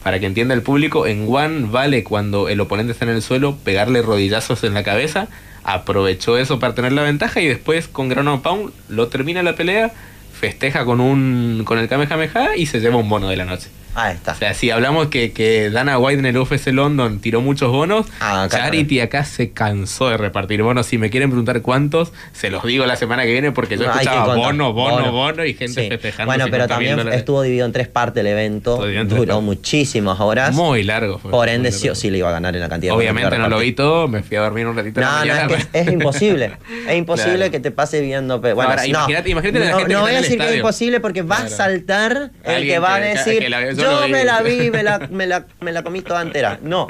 [0.02, 3.56] para que entienda el público, en One vale cuando el oponente está en el suelo
[3.62, 5.28] pegarle rodillazos en la cabeza.
[5.64, 9.92] Aprovechó eso para tener la ventaja y después con Ground Pound lo termina la pelea,
[10.32, 13.68] festeja con un con el Kamehameha y se lleva un bono de la noche.
[13.94, 14.32] Ahí está.
[14.32, 18.06] O sea, si hablamos que, que Dana White en el UFC London tiró muchos bonos,
[18.20, 20.86] Ah, acá Charity acá se cansó de repartir bonos.
[20.86, 23.92] Si me quieren preguntar cuántos, se los digo la semana que viene porque yo No,
[23.92, 25.12] escuchaba bono, bono, Bono.
[25.12, 25.88] bono, y gente Sí.
[25.88, 26.26] festejando.
[26.26, 28.82] Bueno, pero 50.000 también estuvo dividido en tres partes el evento.
[29.04, 30.54] Duró muchísimas horas.
[30.54, 31.18] Muy largo.
[31.18, 31.30] fue.
[31.30, 33.58] Por ende, sí sí le iba a ganar en la cantidad de Obviamente no lo
[33.58, 35.92] vi todo, me fui a dormir un ratito la No, no, es que es, es
[35.92, 36.52] imposible.
[36.88, 37.52] Es imposible Claro.
[37.52, 38.40] que te pase viendo.
[38.40, 41.00] pe- Bueno, Ahora, no, imagínate- imagínate la gente no voy a decir que es imposible
[41.00, 43.42] porque va a saltar el que va a decir:
[43.82, 44.12] yo Yo, lo vi".
[44.12, 46.58] me la vi, me la, me, la, me la comí toda entera.
[46.62, 46.88] No.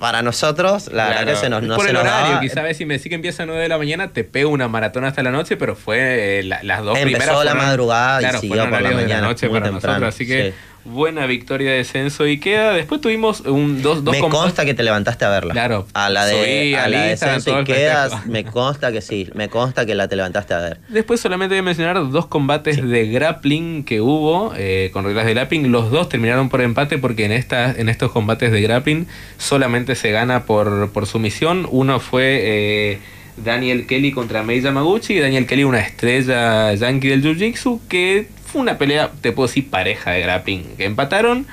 [0.00, 1.36] Para nosotros, la verdad Claro.
[1.38, 3.14] que se nos, no por se el nos horario, quizás ves si me decís que
[3.14, 6.40] empieza a 9 de la mañana, te pego una maratón hasta la noche, pero fue
[6.40, 7.44] eh, la- las dos Empezó primeras.
[7.44, 10.14] la fueron- madrugada y claro, siguió por la de mañana, noche muy para temprano, nosotros,
[10.14, 10.54] así que sí.
[10.86, 12.72] Buena victoria de Censo y queda.
[12.72, 15.52] Después tuvimos un, dos, dos me consta que te levantaste a verla.
[15.52, 15.86] Claro.
[15.94, 19.28] A la de, Subí a la de Censo y quedas, me consta que sí.
[19.34, 20.80] Me consta que la te levantaste a ver.
[20.88, 25.34] Después solamente voy a mencionar dos combates de grappling que hubo eh, con reglas de
[25.34, 25.70] grappling.
[25.70, 29.06] Los dos terminaron por empate porque en, esta, en estos combates de grappling
[29.38, 31.66] solamente se gana por, por sumisión.
[31.70, 32.98] Uno fue eh,
[33.36, 35.18] Daniel Kelly contra Mei Yamaguchi.
[35.18, 40.12] Daniel Kelly, una estrella yankee del Jiu-Jitsu, que fue una pelea, te puedo decir, pareja
[40.12, 40.76] de grappling.
[40.76, 41.46] Que empataron.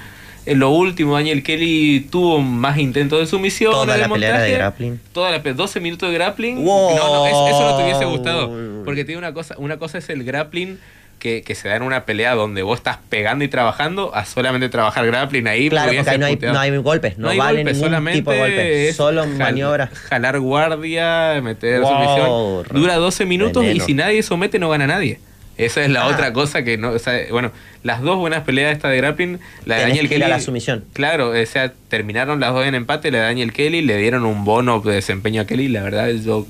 [0.45, 3.71] En lo último, Daniel Kelly tuvo más intentos de sumisión.
[3.71, 4.99] Toda la pelea de grappling.
[5.13, 6.63] Toda la pe- 12 minutos de grappling.
[6.65, 6.95] Wow.
[6.97, 8.83] No, no, es- eso no te hubiese gustado.
[8.83, 10.77] Porque tiene una cosa, una cosa es el grappling
[11.23, 14.67] que, que se da en una pelea donde vos estás pegando y trabajando a solamente
[14.67, 15.69] trabajar grappling ahí.
[15.69, 18.31] Claro, porque ahí no hay, no hay golpes, no, hay vale golpes, ningún solamente tipo
[18.31, 18.89] de golpes.
[18.89, 19.89] es Solo jal- maniobras.
[19.91, 22.81] Jalar guardia, meter Wow, sumisión.
[22.81, 25.19] Dura 12 minutos y si nadie somete no gana nadie.
[25.55, 26.07] Esa es la Ah.
[26.07, 27.51] otra cosa que no, o sea, bueno,
[27.83, 30.83] las dos buenas peleas esta de grappling, la de Daniel que Kelly la sumisión.
[30.93, 34.43] Claro, o sea, terminaron las dos en empate, la de Daniel Kelly, le dieron un
[34.45, 36.47] bono de desempeño a Kelly, la verdad yo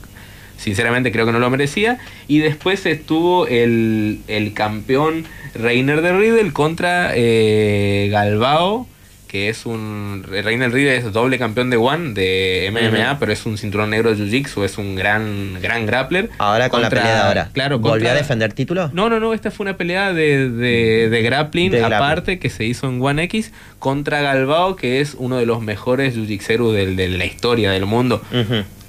[0.57, 1.97] sinceramente creo que no lo merecía.
[2.27, 8.87] Y después estuvo el, el campeón Reiner de Riddle contra eh, Galbao,
[9.27, 10.23] que es un...
[10.27, 14.23] Reiner Riddle es doble campeón de One, de MMA, pero es un cinturón negro de
[14.23, 16.29] Jiu-Jitsu, es un gran, gran grappler.
[16.37, 17.49] Ahora con Contra- la pelea de ahora.
[17.51, 18.91] Claro, ¿Volvió a defender título?
[18.93, 21.95] no, no, no, esta fue una pelea de, de, de grappling De grappling.
[21.97, 26.15] aparte que se hizo en One X contra Galbao, que es uno de los mejores
[26.15, 28.21] jiu-jitseros del- de la historia del mundo.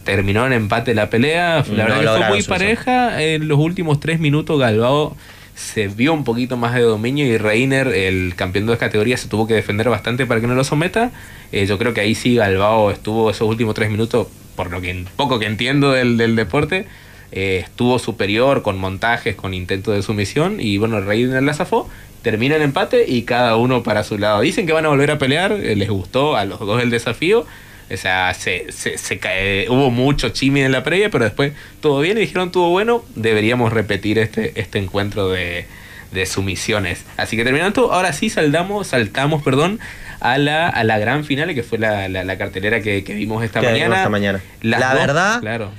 [0.04, 3.22] Terminó en empate la pelea, No la verdad que fue muy pareja.
[3.22, 5.16] En los últimos tres minutos Galbao
[5.54, 9.28] se vio un poquito más de dominio y Reiner, el campeón de dos categorías, se
[9.28, 11.10] tuvo que defender bastante para que no lo someta.
[11.52, 14.26] Eh, yo creo que ahí sí Galbao estuvo esos últimos tres minutos,
[14.56, 16.86] por lo que poco que entiendo del, del deporte,
[17.32, 21.88] eh, estuvo superior con montajes, con intentos de sumisión y bueno, Reiner la zafó.
[22.22, 24.40] Termina el empate y cada uno para su lado.
[24.40, 27.46] Dicen que van a volver a pelear, eh, les gustó a los dos el desafío.
[27.92, 32.00] O sea, se, se, se cae- hubo mucho chimi en la previa, pero después todo
[32.00, 35.66] bien y dijeron todo bueno, deberíamos repetir este, este encuentro de,
[36.12, 37.04] de sumisiones.
[37.16, 39.80] Así que terminando ahora sí saltamos, saltamos, perdón,
[40.20, 43.44] a la, a la gran final, que fue la, la, la cartelera que, que vimos
[43.44, 43.96] esta Que vimos mañana.
[43.96, 44.40] esta mañana.
[44.62, 45.70] Las La dos- verdad- Claro.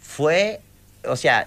[0.00, 0.60] fue,
[1.04, 1.46] o sea,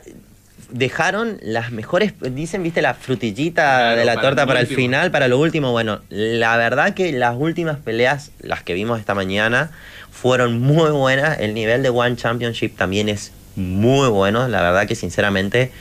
[0.70, 5.12] dejaron las mejores, dicen, viste, la frutillita Claro, de la para torta para el final,
[5.12, 5.72] para lo último.
[5.72, 9.72] Bueno, la verdad que las últimas peleas, las que vimos esta mañana,
[10.12, 11.40] fueron muy buenas.
[11.40, 14.48] El nivel de One Championship también es muy bueno.
[14.48, 15.72] La verdad que sinceramente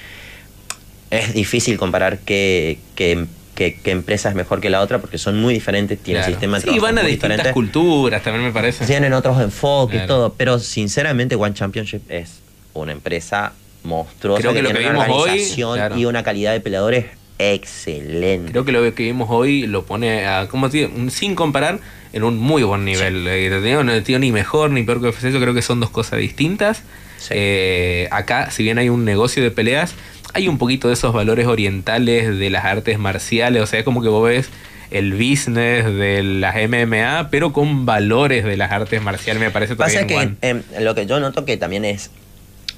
[1.10, 5.40] es difícil comparar qué, qué- qué- qué empresa es mejor que la otra porque son
[5.40, 6.32] muy diferentes, tienen claro.
[6.34, 7.52] sistemas de Sí, van a muy distintas diferentes.
[7.52, 8.84] culturas también me parece.
[8.86, 10.14] Tienen otros enfoques, Claro.
[10.14, 10.34] todo.
[10.34, 12.40] Pero sinceramente, One Championship es
[12.72, 13.52] una empresa
[13.84, 14.40] monstruosa.
[14.40, 15.96] Creo que lo tiene que una vimos hoy, claro.
[15.98, 17.06] y una calidad de peleadores
[17.38, 18.50] excelente.
[18.52, 20.90] Creo que lo que vimos hoy lo pone, a, ¿cómo te digo?
[20.94, 21.78] Un- sin comparar,
[22.12, 23.26] en un muy buen nivel.
[23.26, 25.80] Eh, te digo, no digo ni mejor ni peor que UFC, yo creo que son
[25.80, 26.82] dos cosas distintas.
[27.18, 27.34] Sí.
[27.36, 29.94] Eh, acá, si bien hay un negocio de peleas,
[30.34, 34.02] hay un poquito de esos valores orientales de las artes marciales, o sea, es como
[34.02, 34.48] que vos ves
[34.90, 40.06] el business de las MMA, pero con valores de las artes marciales, me parece Pasa
[40.06, 40.34] que One.
[40.42, 42.10] em, lo que yo noto que también es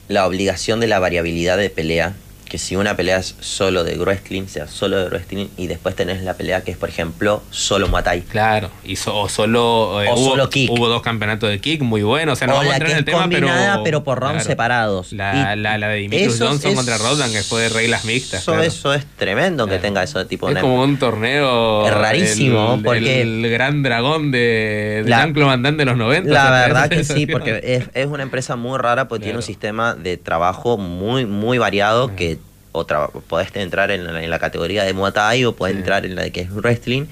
[0.08, 2.14] la obligación de la variabilidad de pelea.
[2.48, 6.22] Que si una pelea es solo de wrestling, sea solo de wrestling, y después tenés
[6.22, 8.20] la pelea que es, por ejemplo, solo Muay Thai.
[8.22, 10.70] Claro, y so- o solo, eh, O hubo, solo kick.
[10.70, 12.96] hubo dos campeonatos de kick muy buenos, o sea, no o vamos a entrar en
[12.96, 14.48] es el tema, combinada, pero, pero, por rounds claro.
[14.48, 15.12] separados.
[15.12, 18.42] La, la, la de Dimitrios eso Johnson es- contra Rodan, que fue de reglas mixtas.
[18.42, 18.66] Eso, claro.
[18.66, 21.84] eso es tremendo que tenga eso de tipo Es de como un torneo.
[21.86, 25.96] Es rarísimo, el- porque- El, gran dragón de, de La- Jean-Claude Van Damme de los
[25.96, 26.32] 90.
[26.32, 29.42] La verdad que es- sí, porque es, es una empresa muy rara porque tiene un
[29.42, 32.38] sistema de trabajo muy muy variado que
[32.76, 32.86] o
[33.22, 35.78] podés entrar en la, en la categoría de Muay Thai o podés Sí.
[35.78, 37.06] entrar en la de que es wrestling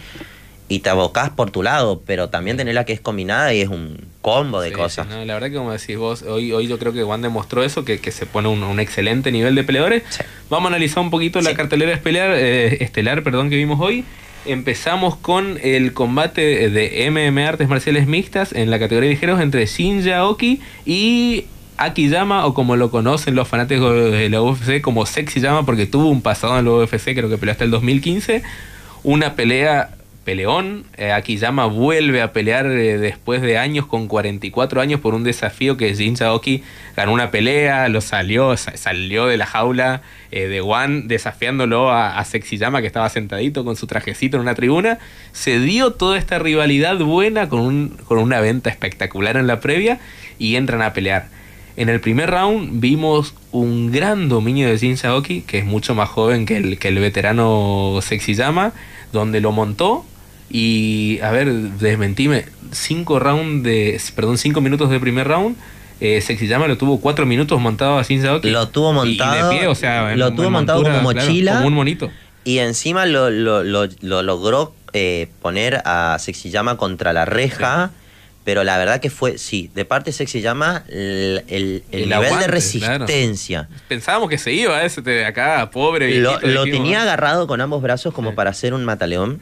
[0.66, 3.68] y te abocás por tu lado, pero también tenés la que es combinada y es
[3.68, 5.06] un combo de Sí, cosas.
[5.06, 7.62] sí, no, la verdad que como decís vos, hoy, hoy yo creo que Juan demostró
[7.62, 10.02] eso, que, que se pone un, un excelente nivel de peleadores.
[10.08, 10.22] Sí.
[10.48, 14.04] Vamos a analizar un poquito la cartelera estelar, eh, estelar perdón, que vimos hoy.
[14.46, 19.64] Empezamos con el combate de MMA Artes Marciales Mixtas en la categoría de ligeros entre
[19.66, 21.44] Shinja Oki y
[21.76, 26.08] Akiyama, o como lo conocen los fanáticos de la UFC, como Sexy Llama, porque tuvo
[26.08, 28.42] un pasado en la UFC, creo que peleó hasta el 2015.
[29.02, 29.90] Una pelea
[30.24, 30.84] peleón.
[30.96, 35.76] Eh, Akiyama vuelve a pelear eh, después de años, con 44 años, por un desafío
[35.76, 36.62] que Jin Chaoki
[36.96, 40.00] ganó una pelea, lo salió, sa- salió de la jaula
[40.30, 44.54] eh, de One desafiándolo a, a Sexyama que estaba sentadito con su trajecito en una
[44.54, 44.98] tribuna.
[45.32, 49.98] Se dio toda esta rivalidad buena con, un, con una venta espectacular en la previa
[50.38, 51.26] y entran a pelear.
[51.76, 56.08] En el primer round vimos un gran dominio de Jin Shaoki, que es mucho más
[56.08, 58.72] joven que el, que el veterano Sexyama,
[59.12, 60.04] donde lo montó
[60.50, 65.56] y, a ver, desmentime, cinco round de, perdón, cinco minutos de primer round,
[66.00, 68.50] eh, Sexyama lo tuvo cuatro minutos montado a Jin Shaoki.
[68.50, 71.10] Lo tuvo montado, Y, de pie, o sea, en- lo en tuvo montado montura, como
[71.12, 71.54] claro, mochila.
[71.56, 72.10] como un monito.
[72.44, 77.90] Y encima lo, lo- lo- lo logró eh, poner a Sexyama contra la reja.
[78.44, 82.12] Pero la verdad que fue, sí, de parte de Sexyama, el, el, el El nivel
[82.12, 83.06] aguante, de claro.
[83.06, 83.68] resistencia.
[83.88, 86.20] Pensábamos que se iba ese de acá, pobre.
[86.20, 87.02] Lo, viejito, lo dijimos, tenía ¿no?
[87.04, 88.36] agarrado con ambos brazos como Sí.
[88.36, 89.40] para hacer un mataleón,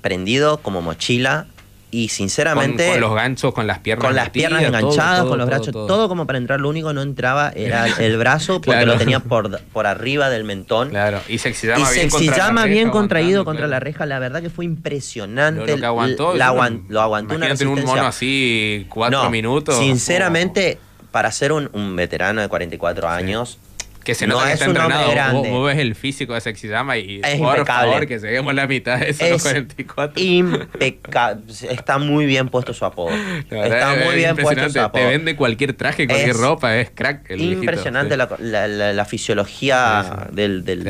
[0.00, 1.46] prendido como mochila.
[1.92, 5.38] Y sinceramente, con los ganchos, con las piernas con las metidas, piernas enganchadas, todo, con
[5.38, 6.08] los brazos, todo, todo.
[6.08, 6.60] como para entrar.
[6.60, 8.92] Lo único no entraba era el brazo porque Claro.
[8.92, 10.90] lo tenía por, por arriba del mentón.
[10.90, 13.70] Claro, y Sexy Y Llama bien Sexy contra la Llama reja, bien contraído contra claro.
[13.70, 15.66] la reja, la verdad que fue impresionante.
[15.66, 16.34] Lo, lo que aguantó.
[16.34, 16.52] La
[16.88, 19.76] lo aguantó una un mono así, cuatro No, minutos.
[19.78, 20.78] Sinceramente,
[21.10, 23.58] para ser un, un veterano de 44 años,
[24.04, 25.04] Que se no nota que es está hombre entrenado.
[25.06, 25.50] Vos, grande.
[25.50, 27.90] vos ves el físico de Sexy Llama y Es por impecable.
[27.92, 30.22] favor que lleguemos la mitad de esos es 44.
[30.22, 31.42] impecable.
[31.70, 33.10] Está muy bien puesto su apodo.
[33.50, 35.02] Está es muy bien puesto su apodo.
[35.02, 37.30] Te vende cualquier traje, cualquier ropa, es crack.
[37.30, 38.18] El viejito, Impresionante sí.
[38.18, 40.34] la, la- la- fisiología Sí, sí.
[40.36, 40.82] del, del,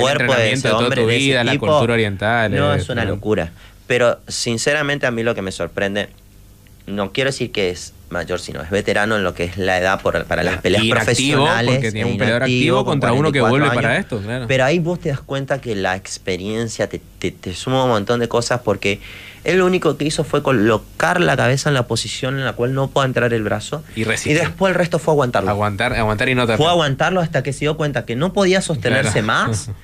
[0.00, 3.04] cuerpo de ese de toda hombre, tu vida, la cultura oriental, No, es- es una
[3.04, 3.10] no.
[3.12, 3.50] locura.
[3.86, 6.08] Pero sinceramente a mí lo que me sorprende,
[6.86, 10.00] no quiero decir que es mayor, sino es veterano en lo que es la edad
[10.00, 11.04] por- para las peleas Inactivo,
[11.44, 11.74] profesionales.
[11.76, 14.20] porque tiene e un peleador inactivo, activo con contra uno que 44 vuelve para esto,
[14.20, 14.46] claro.
[14.48, 18.20] Pero ahí vos te das cuenta que la experiencia te, te- te suma un montón
[18.20, 19.00] de cosas porque
[19.44, 22.74] él lo único que hizo fue colocar la cabeza en la posición en la cual
[22.74, 23.82] no puede entrar el brazo.
[23.94, 25.50] Y después el resto fue aguantarlo.
[25.50, 29.22] Aguantar, aguantar y no Fue aguantarlo hasta que se dio cuenta que no podía sostenerse
[29.22, 29.26] Claro.
[29.26, 29.70] más.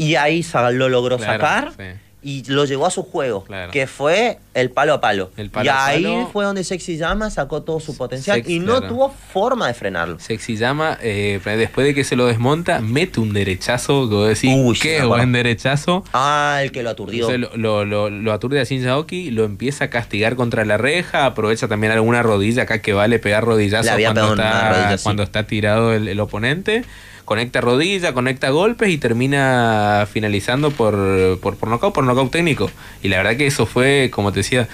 [0.00, 1.84] Y ahí lo logró Claro, sacar sí.
[2.22, 3.42] y lo llevó a su juego.
[3.42, 3.72] Claro.
[3.72, 5.30] Que fue el palo a palo.
[5.36, 6.30] El palo y a ahí palo.
[6.32, 8.88] fue donde Sexy Llama sacó todo su potencial y no claro.
[8.88, 10.18] tuvo forma de frenarlo.
[10.18, 14.52] Sexy llama, eh, después de que se lo desmonta, mete un derechazo, que vos decís,
[14.56, 16.04] Uy, qué buen derechazo.
[16.12, 17.28] Ah, el que lo aturdió.
[17.30, 20.76] Entonces lo, lo, lo, lo aturde a Shin Yaoki, lo empieza a castigar contra la
[20.76, 25.04] reja, aprovecha también alguna rodilla acá que vale pegar había cuando está, rodilla, sí.
[25.04, 26.84] cuando está tirado el, el oponente.
[27.24, 32.70] Conecta rodilla, conecta golpes y termina finalizando por, por, por nocaut, por nocaut técnico.
[33.02, 34.68] Y la verdad que eso fue, como te decía,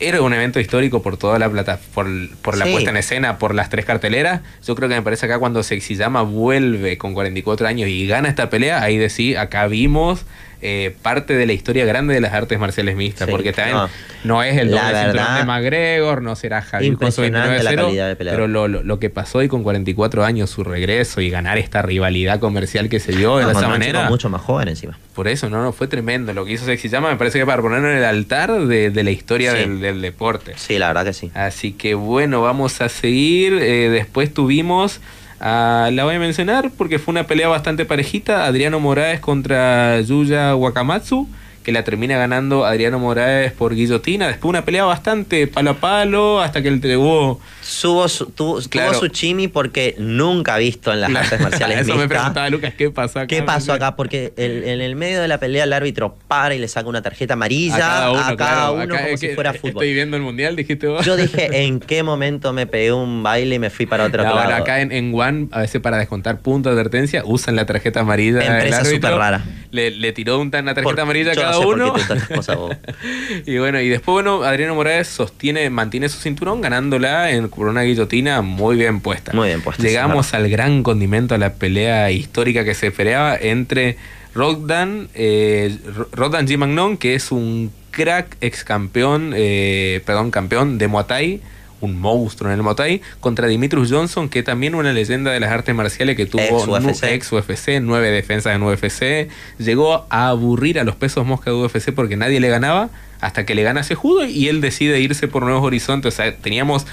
[0.00, 2.06] era un evento histórico por toda la plata, por,
[2.40, 2.72] por la Sí.
[2.72, 4.40] puesta en escena, por las tres carteleras.
[4.66, 8.48] Yo creo que me parece acá cuando Sexyama vuelve con 44 años y gana esta
[8.50, 10.24] pelea, ahí de sí, acá vimos
[10.66, 13.88] eh, parte de la historia grande de las artes marciales mixtas, Sí, porque también no.
[14.24, 17.76] no, es el doble verdad, de McGregor, no será Javier con su impresionante la 29-0,
[17.84, 18.36] calidad de peleador.
[18.38, 21.82] pero lo, lo, lo que pasó hoy con 44 años, su regreso y ganar esta
[21.82, 24.08] rivalidad comercial que se dio de No, esa un chico manera.
[24.08, 24.98] mucho más joven encima.
[25.14, 26.32] Por eso, no, no, fue tremendo.
[26.32, 29.04] Lo que hizo Sexy Llama me parece que para ponerlo en el altar de, de
[29.04, 29.58] la historia Sí.
[29.58, 30.54] del, del deporte.
[30.56, 31.30] Sí, la verdad que sí.
[31.34, 33.52] Así que bueno, vamos a seguir.
[33.60, 35.00] Eh, después tuvimos,
[35.40, 38.46] ah, la voy a mencionar porque fue una pelea bastante parejita.
[38.46, 41.28] Adriano Moraes contra Yuya Wakamatsu,
[41.62, 44.28] que la termina ganando Adriano Moraes por guillotina.
[44.28, 47.40] Después una pelea bastante palo a palo hasta que hubo...
[47.64, 48.94] Subo su, tuvo, tuvo Claro.
[48.94, 53.20] su chimi porque nunca visto en las artes marciales Eso me preguntaba Lucas, ¿qué pasó
[53.20, 53.26] acá?
[53.26, 53.96] ¿Qué pasó acá?
[53.96, 57.00] Porque el- en el medio de la pelea el árbitro para y le saca una
[57.00, 59.70] tarjeta amarilla a cada uno, Acá como si fuera fútbol.
[59.82, 61.06] Estoy viendo el mundial, dijiste vos.
[61.06, 64.28] Yo dije, ¿en qué momento me pegué un baile y me fui para otro No,
[64.34, 64.42] lado?
[64.42, 68.00] bueno, acá en, en One, a veces para descontar puntos de advertencia, usan la tarjeta
[68.00, 68.40] amarilla.
[68.44, 69.42] Empresa súper rara.
[69.70, 71.92] Le, le tiró un, una tarjeta Por- amarilla a no cada sé por qué uno.
[71.92, 72.76] te gustan estas cosas, vos.
[73.46, 77.82] y bueno, y después, bueno, Adriano Morales sostiene, mantiene su cinturón ganándola en, por una
[77.82, 79.32] guillotina muy bien puesta.
[79.32, 83.96] Muy bien puesta, Llegamos al gran condimento, a la pelea histórica que se peleaba entre
[84.34, 86.56] Roddan, eh, Ro- Roddan G.
[86.58, 91.40] Magnon, que es un crack ex campeón, eh, perdón, campeón de Muay Thai,
[91.80, 95.52] un monstruo en el Muay Thai, contra Dimitrius Johnson, que también una leyenda de las
[95.52, 97.04] artes marciales que tuvo Ex UFC.
[97.12, 99.28] ex UFC, nueve defensas en UFC,
[99.58, 102.88] llegó a aburrir a los pesos mosca de UFC porque nadie le ganaba,
[103.20, 106.12] hasta que le gana Sejudo y él decide irse por nuevos horizontes.
[106.12, 106.86] O sea, teníamos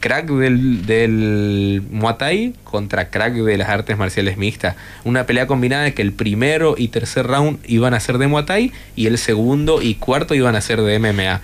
[0.00, 4.76] crack del, del Muay Thai contra crack de las artes marciales mixtas.
[5.04, 8.44] Una pelea combinada de que el primero y tercer round iban a ser de Muay
[8.44, 11.40] Thai y el segundo y cuarto iban a ser de MMA.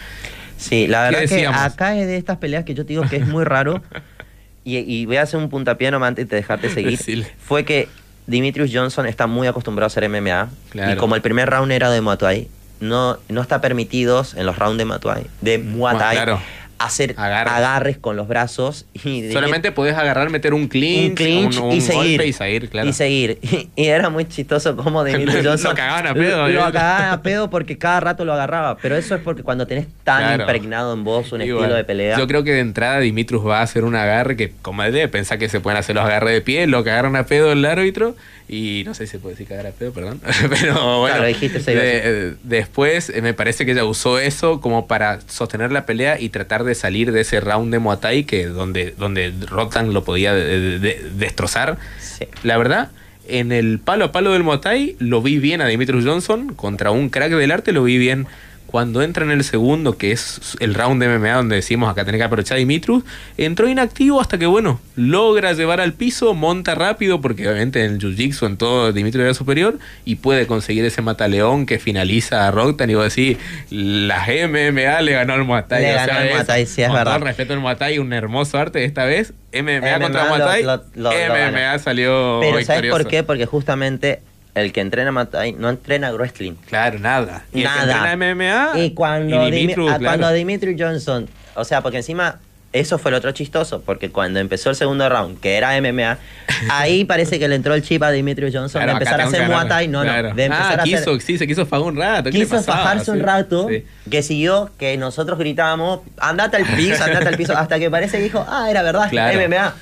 [0.56, 1.60] Sí, la ¿Qué verdad que decíamos?
[1.60, 3.82] acá es de estas peleas que yo te digo que es muy raro.
[4.64, 6.98] y, y voy a hacer un puntapié nomás antes de dejarte seguir.
[7.38, 7.88] Fue que
[8.26, 10.48] Dimitrius Johnson está muy acostumbrado a hacer MMA.
[10.70, 10.92] Claro.
[10.92, 12.48] Y como el primer round era de Muay Thai,
[12.80, 16.40] no, no está permitidos en los rounds de Muay Thai, de Muay Thai claro.
[16.86, 17.52] Hacer Agarres.
[17.52, 17.98] agarres.
[17.98, 18.86] con los brazos.
[19.04, 22.02] Y Solamente podés agarrar, meter un clinch, un clinch un- un y seguir.
[22.18, 22.88] golpe y seguir, claro.
[22.88, 23.38] Y seguir.
[23.76, 25.74] Y, era muy chistoso como Lo Johnson.
[25.74, 26.52] cagaban a pedo, Lo, ¿eh?
[26.52, 28.76] lo cagaban a pedo porque cada rato lo agarraba.
[28.78, 30.42] Pero eso es porque cuando tenés tan Claro.
[30.42, 32.18] impregnado en vos un Y estilo bueno, de pelea.
[32.18, 35.08] Yo creo que de entrada Dimitrus va a hacer un agarre que, como él debe
[35.08, 38.14] pensar que se pueden hacer los agarres de pie, lo cagaron a pedo el árbitro.
[38.46, 40.20] Y no sé si se puede decir cagar a pedo, perdón.
[40.60, 43.84] Pero bueno, Claro, dijiste, se iba a de- eh, después eh, me parece que ella
[43.84, 47.78] usó eso como para sostener la pelea y tratar de salir de ese round de
[47.78, 51.78] Muay Thai que donde, donde Rotan lo podía de- de- destrozar.
[52.00, 52.26] Sí.
[52.42, 52.90] La verdad,
[53.26, 56.90] en el palo a palo del Muay Thai lo vi bien a Dimitrius Johnson contra
[56.90, 58.26] un crack del arte, lo vi bien.
[58.74, 62.18] Cuando entra en el segundo, que es el round de MMA donde decimos acá tenés
[62.18, 63.04] que aprovechar a Dimitrius,
[63.36, 67.98] entró inactivo hasta que, bueno, logra llevar al piso, monta rápido, porque obviamente en el
[68.00, 72.90] Jiu-Jitsu en todo Dimitrius era superior, y puede conseguir ese mataleón que finaliza a Rocktan.
[72.90, 73.38] Y vos decís,
[73.70, 75.80] las MMA le ganó al Muay Thai.
[75.82, 77.20] Le ganó al Muay Thai, sí, es verdad.
[77.20, 78.84] respeto al Muay Thai, un hermoso arte.
[78.84, 82.98] Esta vez, MMA, MMA contra Muay Thai, lo- lo- MMA salió Pero ¿sabes victorioso.
[82.98, 83.22] por qué?
[83.22, 84.20] Porque justamente
[84.54, 86.54] el que entrena Muay Thai no entrena wrestling.
[86.68, 87.44] Claro, nada.
[87.52, 88.12] Y el que Nada.
[88.12, 90.04] entrena MMA y cuando, y Dimi- ah, claro.
[90.04, 92.38] cuando Dimitri Johnson, o sea, porque encima
[92.72, 96.18] eso fue lo otro chistoso, porque cuando empezó el segundo round, que era MMA,
[96.72, 99.30] ahí parece que le entró el chip a Dimitri Johnson Claro, de empezar a tengo
[99.30, 99.68] que hacer Muay.
[99.68, 100.28] Thai, no, Claro.
[100.30, 101.20] no, de empezar ah, a quiso, hacer...
[101.20, 102.30] sí, se quiso fajar un rato.
[102.30, 103.84] ¿qué le Quiso fajarse un rato, Sí.
[104.10, 108.24] que siguió, que nosotros gritábamos, andate al piso, andate al piso, hasta que parece que
[108.24, 109.38] dijo, ah, era verdad, Claro.
[109.48, 109.74] MMA.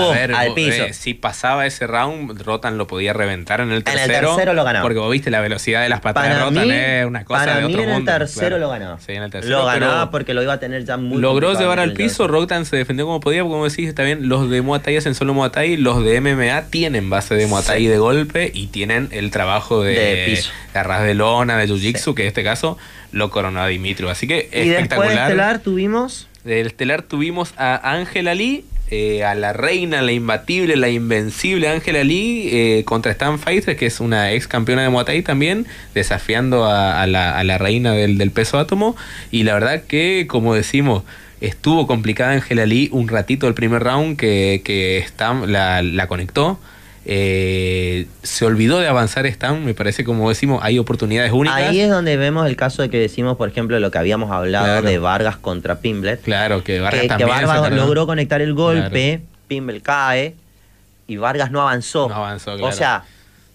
[0.00, 0.14] A ¡Pum!
[0.14, 0.84] ver, al piso.
[0.84, 4.30] eh, si pasaba ese round, Rotan lo podía reventar en el En el tercero.
[4.34, 4.82] tercero lo ganaba.
[4.82, 7.56] Porque vos viste la velocidad de las patadas de Rotan, mí, es una cosa para
[7.56, 8.58] de mí otro en el tercero claro.
[8.58, 8.98] lo ganaba.
[9.00, 9.58] Sí, en el tercero.
[9.58, 12.26] Lo ganaba porque lo iba a tener ya muy Logró llevar al piso.
[12.28, 15.14] Rotan se defendió como podía, porque como decís, está bien, los de Muay Thai hacen
[15.14, 17.86] solo Muay Thai, los de MMA tienen base de Muay Thai Sí.
[17.86, 20.50] de golpe y tienen el trabajo de, De piso.
[20.72, 22.78] de arras de lona, de Jiu-Jitsu, que en este caso
[23.12, 24.10] lo coronó a Dimitrio.
[24.10, 25.30] Así que Y después de espectacular.
[25.30, 26.28] Estelar tuvimos...
[26.44, 28.64] Del estelar tuvimos a Ángel Ali,
[28.94, 33.86] eh, a la reina, la imbatible, la invencible Angela Lee eh, contra Stan Fighter, que
[33.86, 38.96] es una ex campeona de Muay Thai también, desafiando a, la, reina del, peso átomo.
[39.30, 41.02] Y la verdad que, como decimos,
[41.40, 46.58] estuvo complicada Angela Lee un ratito el primer round que, que Stan la conectó.
[47.06, 51.60] Eh, se olvidó de avanzar Stan, me parece como decimos, hay oportunidades únicas.
[51.60, 54.82] Ahí es donde vemos el caso de que decimos, por ejemplo, lo que habíamos hablado
[54.82, 56.22] de Vargas contra Pimblet.
[56.22, 60.34] Claro, que Vargas, que, Vargas logró conectar el golpe, Pimblet cae
[61.06, 62.08] y Vargas no avanzó.
[62.08, 63.04] No avanzó, O sea,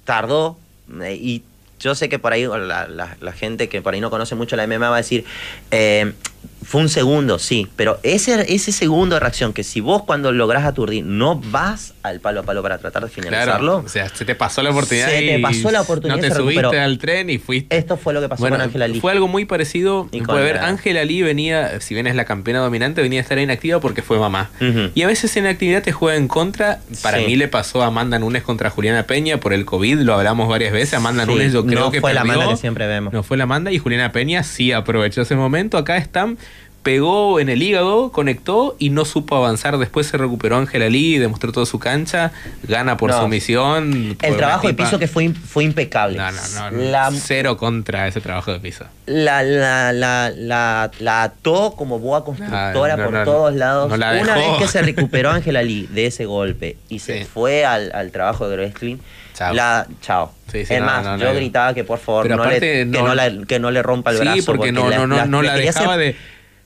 [0.04, 0.58] tardó
[1.02, 1.44] eh, y
[1.80, 2.88] yo sé que por ahí la,
[3.20, 5.26] la, gente que por ahí no conoce mucho la MMA va a decir,
[5.72, 6.14] eh,
[6.70, 10.66] fue un segundo, sí, pero ese, ese segundo de reacción, que si vos cuando lográs
[10.66, 13.78] aturdir no vas al palo a palo para tratar de finalizarlo.
[13.78, 15.10] o sea, se te pasó la oportunidad.
[15.10, 16.18] Se te pasó la oportunidad.
[16.18, 17.76] No te subiste al tren y fuiste.
[17.76, 19.00] Esto fue lo que pasó con Ángela Lee.
[19.00, 20.10] Fue algo muy parecido.
[20.12, 23.40] Y puede ver, Ángela Lee venía, si bien es la campeona dominante, venía a estar
[23.40, 24.52] inactiva porque fue mamá.
[24.94, 26.82] Y a veces en actividad te juega en contra.
[27.02, 30.48] Para mí le pasó a Amanda Nunes contra Juliana Peña por el COVID, lo hablamos
[30.48, 30.94] varias veces.
[30.94, 33.12] Amanda Nunes yo creo no que fue la Amanda que siempre vemos.
[33.12, 35.78] No fue la Amanda y Juliana Peña sí aprovechó ese momento.
[35.78, 35.98] Acá
[36.84, 39.78] pegó en el hígado, conectó y no supo avanzar.
[39.78, 42.32] Después se recuperó Ángela Lee, demostró toda su cancha,
[42.64, 44.18] gana por sumisión.
[44.22, 46.18] El trabajo de piso que fue, fue impecable.
[46.18, 47.12] No, no, no.
[47.20, 48.86] Cero contra ese trabajo de piso.
[49.06, 50.32] La, la, la,
[51.00, 53.92] la, ató como boa constructora por todos lados.
[53.92, 54.28] Una vez
[54.58, 58.56] que se recuperó Ángela Lee de ese golpe y se fue al, al, trabajo de
[58.56, 58.98] wrestling.
[59.40, 59.54] Chao.
[59.54, 60.34] La, chao.
[60.52, 63.82] es más, yo gritaba que por favor no le, que, no la, que no le
[63.82, 64.36] rompa el brazo.
[64.36, 66.18] Sí, porque, no, no, no, no la dejaba de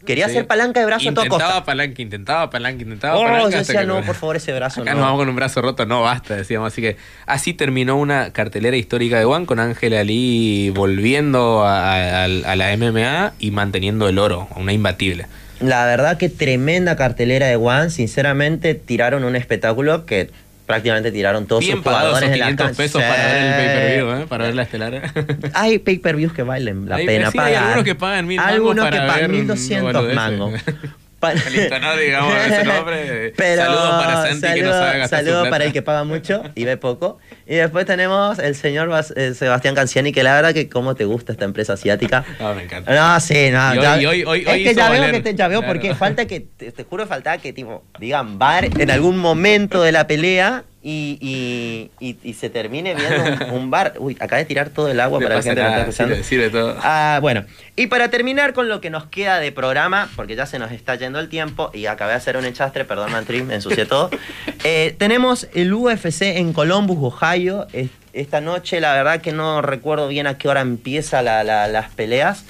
[0.06, 1.46] Quería hacer palanca de brazo a todo costa.
[1.46, 3.50] Intentaba palanca, intentaba palanca, intentaba oh, palanca.
[3.52, 4.98] Yo decía, no, por favor, ese brazo Acá no.
[4.98, 6.74] nos vamos con un brazo roto, no basta, decíamos.
[6.74, 6.98] Así que
[7.28, 13.52] así terminó una cartelera histórica de One con Ángela Lee volviendo a, la MMA y
[13.52, 15.28] manteniendo el oro, una imbatible.
[15.60, 17.90] La verdad que tremenda cartelera de One.
[17.92, 20.32] Sinceramente, tiraron un espectáculo que
[20.66, 22.78] prácticamente tiraron todos sus jugadores en la cancha.
[22.78, 24.26] pesos para ver el pay-per-view, ¿eh?
[24.28, 25.12] para ver la estelar.
[25.54, 27.52] Hay pay-per-views que valen la pena sí, pagar.
[27.52, 30.62] Hay algunos que pagan mil mangos Algunos para que pagan ver 1200 mangos.
[31.52, 33.34] Listo, no digamos ese nombre.
[33.38, 36.44] Pero, saludos para Santi saludo, que no sabe gastar Saludos para el que paga mucho
[36.56, 37.20] y ve poco.
[37.46, 41.32] Y después tenemos el señor eh, Sebastián Canciani, que la verdad que cómo te gusta
[41.32, 42.26] esta empresa asiática.
[42.40, 42.94] No, me encanta.
[42.94, 43.76] No, sí, no.
[43.76, 46.42] Y hoy, hoy, hoy, es que ya veo, que te, ya veo porque falta que,
[46.42, 51.90] te, te juro, falta que tipo, digan, bar en algún momento de la pelea y,
[52.02, 53.94] y, y, se termine viendo un, bar.
[54.00, 56.52] Uy, acabé de tirar todo el agua para la gente que está escuchando.
[56.52, 56.78] todo.
[56.84, 57.46] Ah, bueno,
[57.78, 60.96] y para terminar con lo que nos queda de programa, porque ya se nos está
[60.96, 64.10] yendo el tiempo y acabé de hacer un enchastre, perdón, Mantrim, me ensucié todo.
[64.66, 67.68] Eh, tenemos el UFC en Columbus, Ohio.
[68.14, 72.46] Esta noche, la verdad que no recuerdo bien a qué hora empieza las peleas.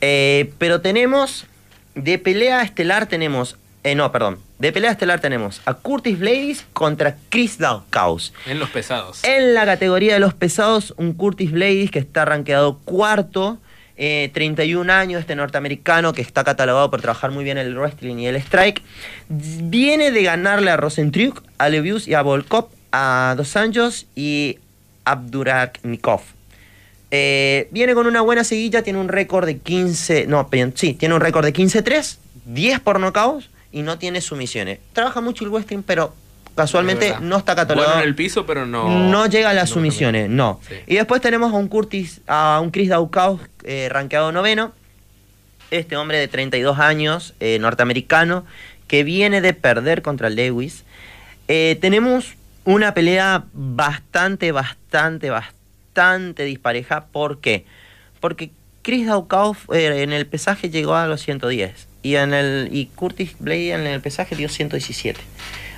[0.00, 1.46] Eh, pero tenemos,
[1.94, 3.56] de pelea estelar, tenemos
[3.90, 4.38] eh, no, perdón.
[4.58, 8.32] De pelea estelar tenemos a Curtis Blades contra Chris Daukaus.
[8.46, 9.22] En los pesados.
[9.24, 13.58] En la categoría de los pesados, un Curtis Blades que está rankeado cuarto.
[13.96, 18.28] 31 eh, años, este norteamericano que está catalogado por trabajar muy bien el wrestling y
[18.28, 18.80] el strike,
[19.28, 24.60] viene de ganarle a Rosentriuk, a Levius y a Volkov, a Dos Anjos y
[25.04, 26.20] Abduraknikov.
[27.10, 31.20] Eh, viene con una buena seguilla, tiene un récord de 15, no, sí, tiene un
[31.20, 34.78] récord de 15-3, 10 por knockouts y no tiene sumisiones.
[34.92, 36.14] Trabaja mucho el wrestling, pero
[36.54, 37.94] casualmente no está catalogado.
[37.94, 38.88] Bueno en el piso, pero no.
[39.10, 40.60] No llega a las sumisiones, no.
[40.86, 44.72] Y después tenemos a un Curtis, a un Chris Daukaus, eh, rankeado noveno.
[45.70, 48.46] Este hombre de 32 años, eh, norteamericano,
[48.86, 50.84] que viene de perder contra Lewis.
[51.46, 57.06] Eh, tenemos una pelea bastante, bastante, bastante dispareja.
[57.06, 57.66] ¿Por qué?
[58.20, 58.50] Porque
[58.82, 63.32] Chris Daukaus eh, en el pesaje llegó a los 110 y en el y Curtis
[63.38, 65.20] Blade en el pesaje dio 117.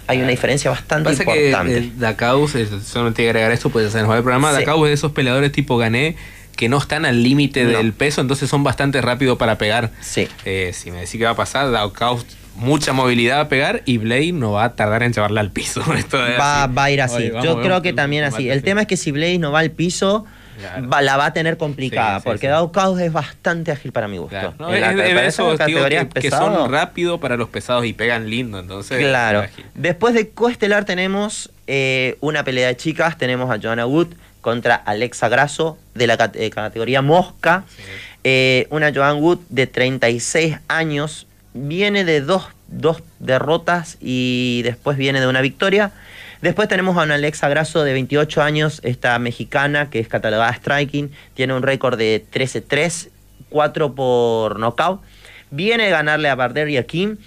[0.06, 1.72] Hay una diferencia bastante importante.
[1.72, 4.50] Que, eh, Dacaus, eh, solamente agregar esto, puede ser el programa.
[4.52, 4.58] Sí.
[4.58, 6.16] Dacaus es de esos peleadores tipo gané
[6.56, 9.92] que no están al límite del peso, entonces son bastante rápidos para pegar.
[10.00, 10.28] Sí.
[10.44, 14.32] Eh, si me decís que va a pasar, Dacaus mucha movilidad a pegar y Blade
[14.32, 15.82] no va a tardar en llevarla al piso.
[15.96, 17.30] Esto va, va, a ir así.
[17.42, 18.50] Yo creo que también así.
[18.50, 20.26] El tema es que si Blade no va al piso,
[21.00, 23.02] la va a tener complicada, porque sí.
[23.04, 24.54] es bastante ágil para mi gusto.
[24.70, 28.98] es, de esos que, son rápidos para los pesados y pegan lindo, entonces.
[28.98, 29.44] Claro.
[29.74, 34.08] Después de Coestelar tenemos eh, una pelea de chicas, tenemos a Joanna Wood
[34.40, 37.64] contra Alexa Grasso de la categoría Mosca.
[38.24, 45.20] Eh, una Joanna Wood de 36 años, viene de dos, dos derrotas y después viene
[45.20, 45.92] de una victoria.
[46.42, 51.10] Después tenemos a una Alexa Grasso de 28 años, esta mexicana que es catalogada striking,
[51.34, 53.10] tiene un récord de 13-3,
[53.50, 55.02] 4 por knockout.
[55.50, 57.18] Viene a ganarle a Barder y a Kim.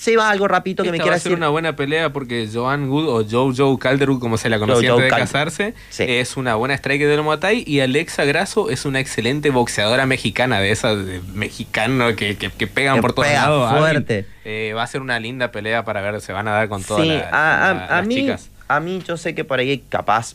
[0.00, 1.36] Sí, va algo rapidito que Esta me va quiera a ser decir.
[1.36, 5.04] una buena pelea porque Joan Good o Joe Joe Calderwood, como se la conocía antes
[5.04, 6.04] de Calder- casarse, Sí.
[6.08, 10.58] es una buena striker del Muay Thai y Alexa Grasso es una excelente boxeadora mexicana,
[10.58, 13.78] de esas de mexicano que, que, que pegan Que por todos pega lados.
[13.78, 14.24] fuerte.
[14.46, 17.02] Eh, va a ser una linda pelea para ver, se van a dar con todas
[17.02, 18.48] Sí, la- a, a- la- a las mí, chicas.
[18.68, 20.34] a mí yo sé que por ahí capaz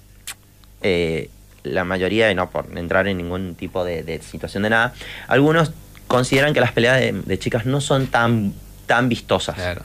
[0.84, 1.30] eh,
[1.64, 4.94] la mayoría, y no por entrar en ningún tipo de, de situación de nada,
[5.28, 5.72] algunos
[6.08, 8.54] consideran que las peleas de, de chicas no son tan,
[8.86, 9.56] tan vistosas.
[9.56, 9.82] Claro.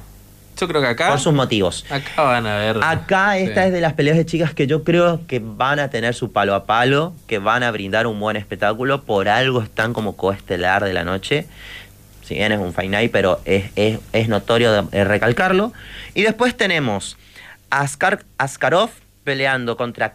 [0.59, 1.87] Yo creo que acá, Por sus motivos.
[1.89, 2.79] acá van a ver.
[2.83, 3.67] Acá esta Sí.
[3.69, 6.55] es de las peleas de chicas que yo creo que van a tener su palo
[6.55, 10.93] a palo, que van a brindar un buen espectáculo, por algo están como coestelar de
[10.93, 11.47] la noche.
[12.23, 15.73] Si bien es un Fight Night, pero es, es- es notorio de- de recalcarlo.
[16.15, 17.17] Y después tenemos
[17.71, 18.91] a Askar, Askarov
[19.25, 20.15] peleando contra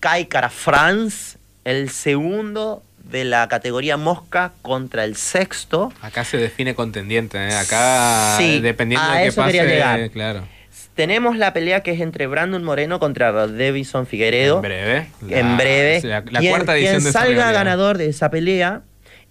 [0.00, 5.92] Kai Kara France, el segundo de la categoría mosca contra el sexto.
[6.00, 7.54] Acá se define contendiente, ¿eh?
[7.54, 10.10] acá Sí, dependiendo a de qué eso pase, quería llegar.
[10.10, 10.48] claro.
[10.94, 14.56] Tenemos la pelea que es entre Brandon Moreno contra Davison Figueredo.
[14.56, 15.06] En breve.
[15.28, 16.00] en La- breve.
[16.04, 18.82] La, la Quien- cuarta edición quien de salga ganador de esa pelea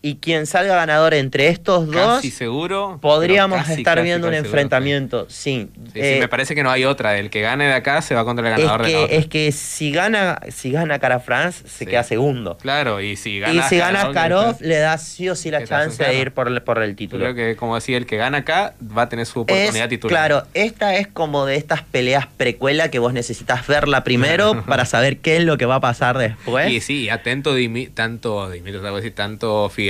[0.06, 2.99] y quien salga ganador entre estos dos, seguro.
[3.01, 5.26] podríamos casi, estar casi, viendo un seguro, enfrentamiento.
[5.30, 7.18] Sí, Sí, sí, Eh, me parece que no hay otra.
[7.18, 9.16] El que gane de acá se va contra el es, ganador de la que, otra.
[9.16, 11.86] es que si gana, si gana Cara France, se Sí.
[11.86, 12.58] queda segundo.
[12.58, 13.70] Claro, y si Y gana.
[13.70, 16.49] si gana Karov, que- le da sí o sí la que chance de ir por,
[16.49, 17.24] el- por el título.
[17.24, 20.12] creo que, como decía, el que gana acá va a tener su oportunidad Es- titular.
[20.28, 25.20] Claro, esta es como de estas peleas precuela que vos necesitas verla primero para saber
[25.20, 26.70] qué es lo que va a pasar después.
[26.70, 28.99] Y sí, atento Dimi- tanto Dimitri, te voy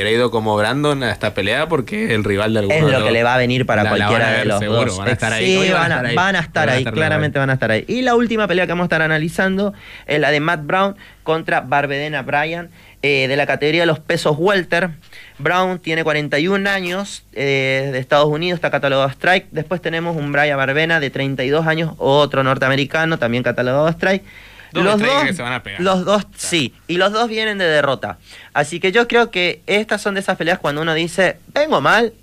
[0.08, 2.82] a decir, tanto Figueiredo como Brandon a esta pelea porque el rival de alguno Es
[2.84, 4.48] lo los- que le va a venir para La- la cualquiera van a de ver
[4.48, 4.98] los seguro, dos.
[4.98, 5.46] van a estar ahí.
[5.46, 7.86] Sí, Hoy van a, van a estar ahí, la claramente van a estar ahí.
[7.88, 9.74] Y la última pelea que vamos a estar analizando
[10.06, 12.70] es la de Matt Brown contra Barbedena Bryan
[13.02, 14.92] eh, de la categoría de los pesos welter.
[15.38, 19.48] Brown tiene 41 años, eh, de Estados Unidos, está catalogado strike.
[19.52, 24.24] Después tenemos un Brian Barbena de 32 años, otro norteamericano, también catalogado strike.
[24.74, 25.82] Los dos, que se van a pegar.
[25.82, 28.18] los dos, sí, y los dos vienen de derrota.
[28.54, 32.14] Así que yo creo que estas son de esas peleas cuando uno dice, vengo mal,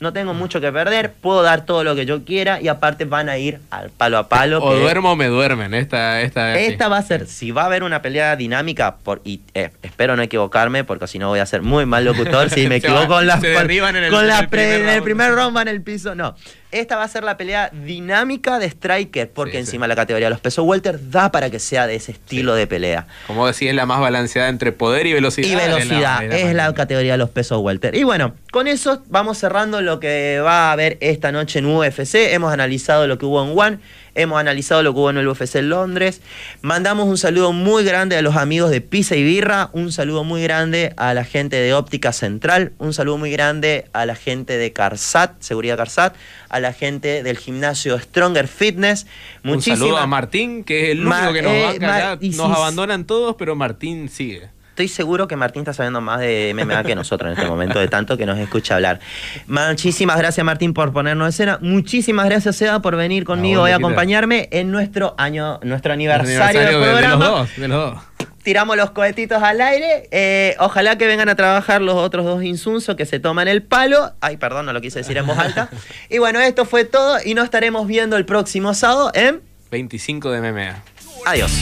[0.00, 3.28] no tengo mucho que perder, puedo dar todo lo que yo quiera y aparte van
[3.28, 4.58] a ir al palo a palo.
[4.64, 5.74] O que- duermo o me duermen.
[5.74, 6.90] Esta, esta, esta sí.
[6.90, 10.22] va a ser, si va a haber una pelea dinámica, por, y eh, espero no
[10.22, 13.26] equivocarme, porque si no voy a ser muy mal locutor, si me equivoco va- con
[13.26, 15.68] la, se con, en el- con la el pre- primer en el primer round en
[15.68, 16.14] el piso.
[16.14, 16.34] No,
[16.72, 19.60] esta va a ser la pelea dinámica de Striker, porque Sí, sí.
[19.62, 22.66] encima la categoría de los pesos welter da para que sea de ese estilo de
[22.66, 23.06] pelea.
[23.26, 25.48] Como decía, es la más balanceada entre poder y velocidad.
[25.48, 27.94] Y velocidad, es la categoría de los pesos welter.
[27.94, 32.14] Y bueno, con eso vamos cerrando lo que va a haber esta noche en UFC.
[32.32, 33.78] Hemos analizado lo que hubo en One,
[34.14, 36.20] hemos analizado lo que hubo en el UFC en Londres.
[36.62, 40.42] Mandamos un saludo muy grande a los amigos de Pizza y Birra, un saludo muy
[40.42, 44.72] grande a la gente de Óptica Central, un saludo muy grande a la gente de
[44.72, 46.14] Carsat, Seguridad Carsat,
[46.48, 49.06] a la gente del gimnasio Stronger Fitness.
[49.44, 52.18] Un Muchísimas saludo a Martín, que es el Ma- único que nos eh, acá.
[52.20, 54.48] y Nos abandonan todos, pero Martín sigue.
[54.80, 57.86] Estoy seguro que Martín está sabiendo más de MMA que nosotros en este momento, de
[57.88, 58.98] tanto que nos escucha hablar.
[59.46, 61.58] Muchísimas gracias, Martín, por ponernos en escena.
[61.60, 63.86] Muchísimas gracias, Seba, por venir conmigo vos, hoy a Nikita.
[63.88, 67.24] acompañarme en nuestro año, nuestro aniversario, Aniversario del de, de los programa.
[67.26, 68.02] dos, de los dos.
[68.42, 70.08] Tiramos los cohetitos al aire.
[70.12, 74.14] eh, ojalá que vengan a trabajar los otros dos insunsos que se toman el palo.
[74.22, 75.68] Ay, perdón, no lo quise decir en voz alta.
[76.08, 80.40] Y bueno, esto fue todo y nos estaremos viendo el próximo sábado en 25 de
[80.40, 80.82] MMA.
[81.26, 81.52] Adiós.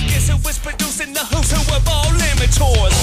[2.40, 2.98] amateurs.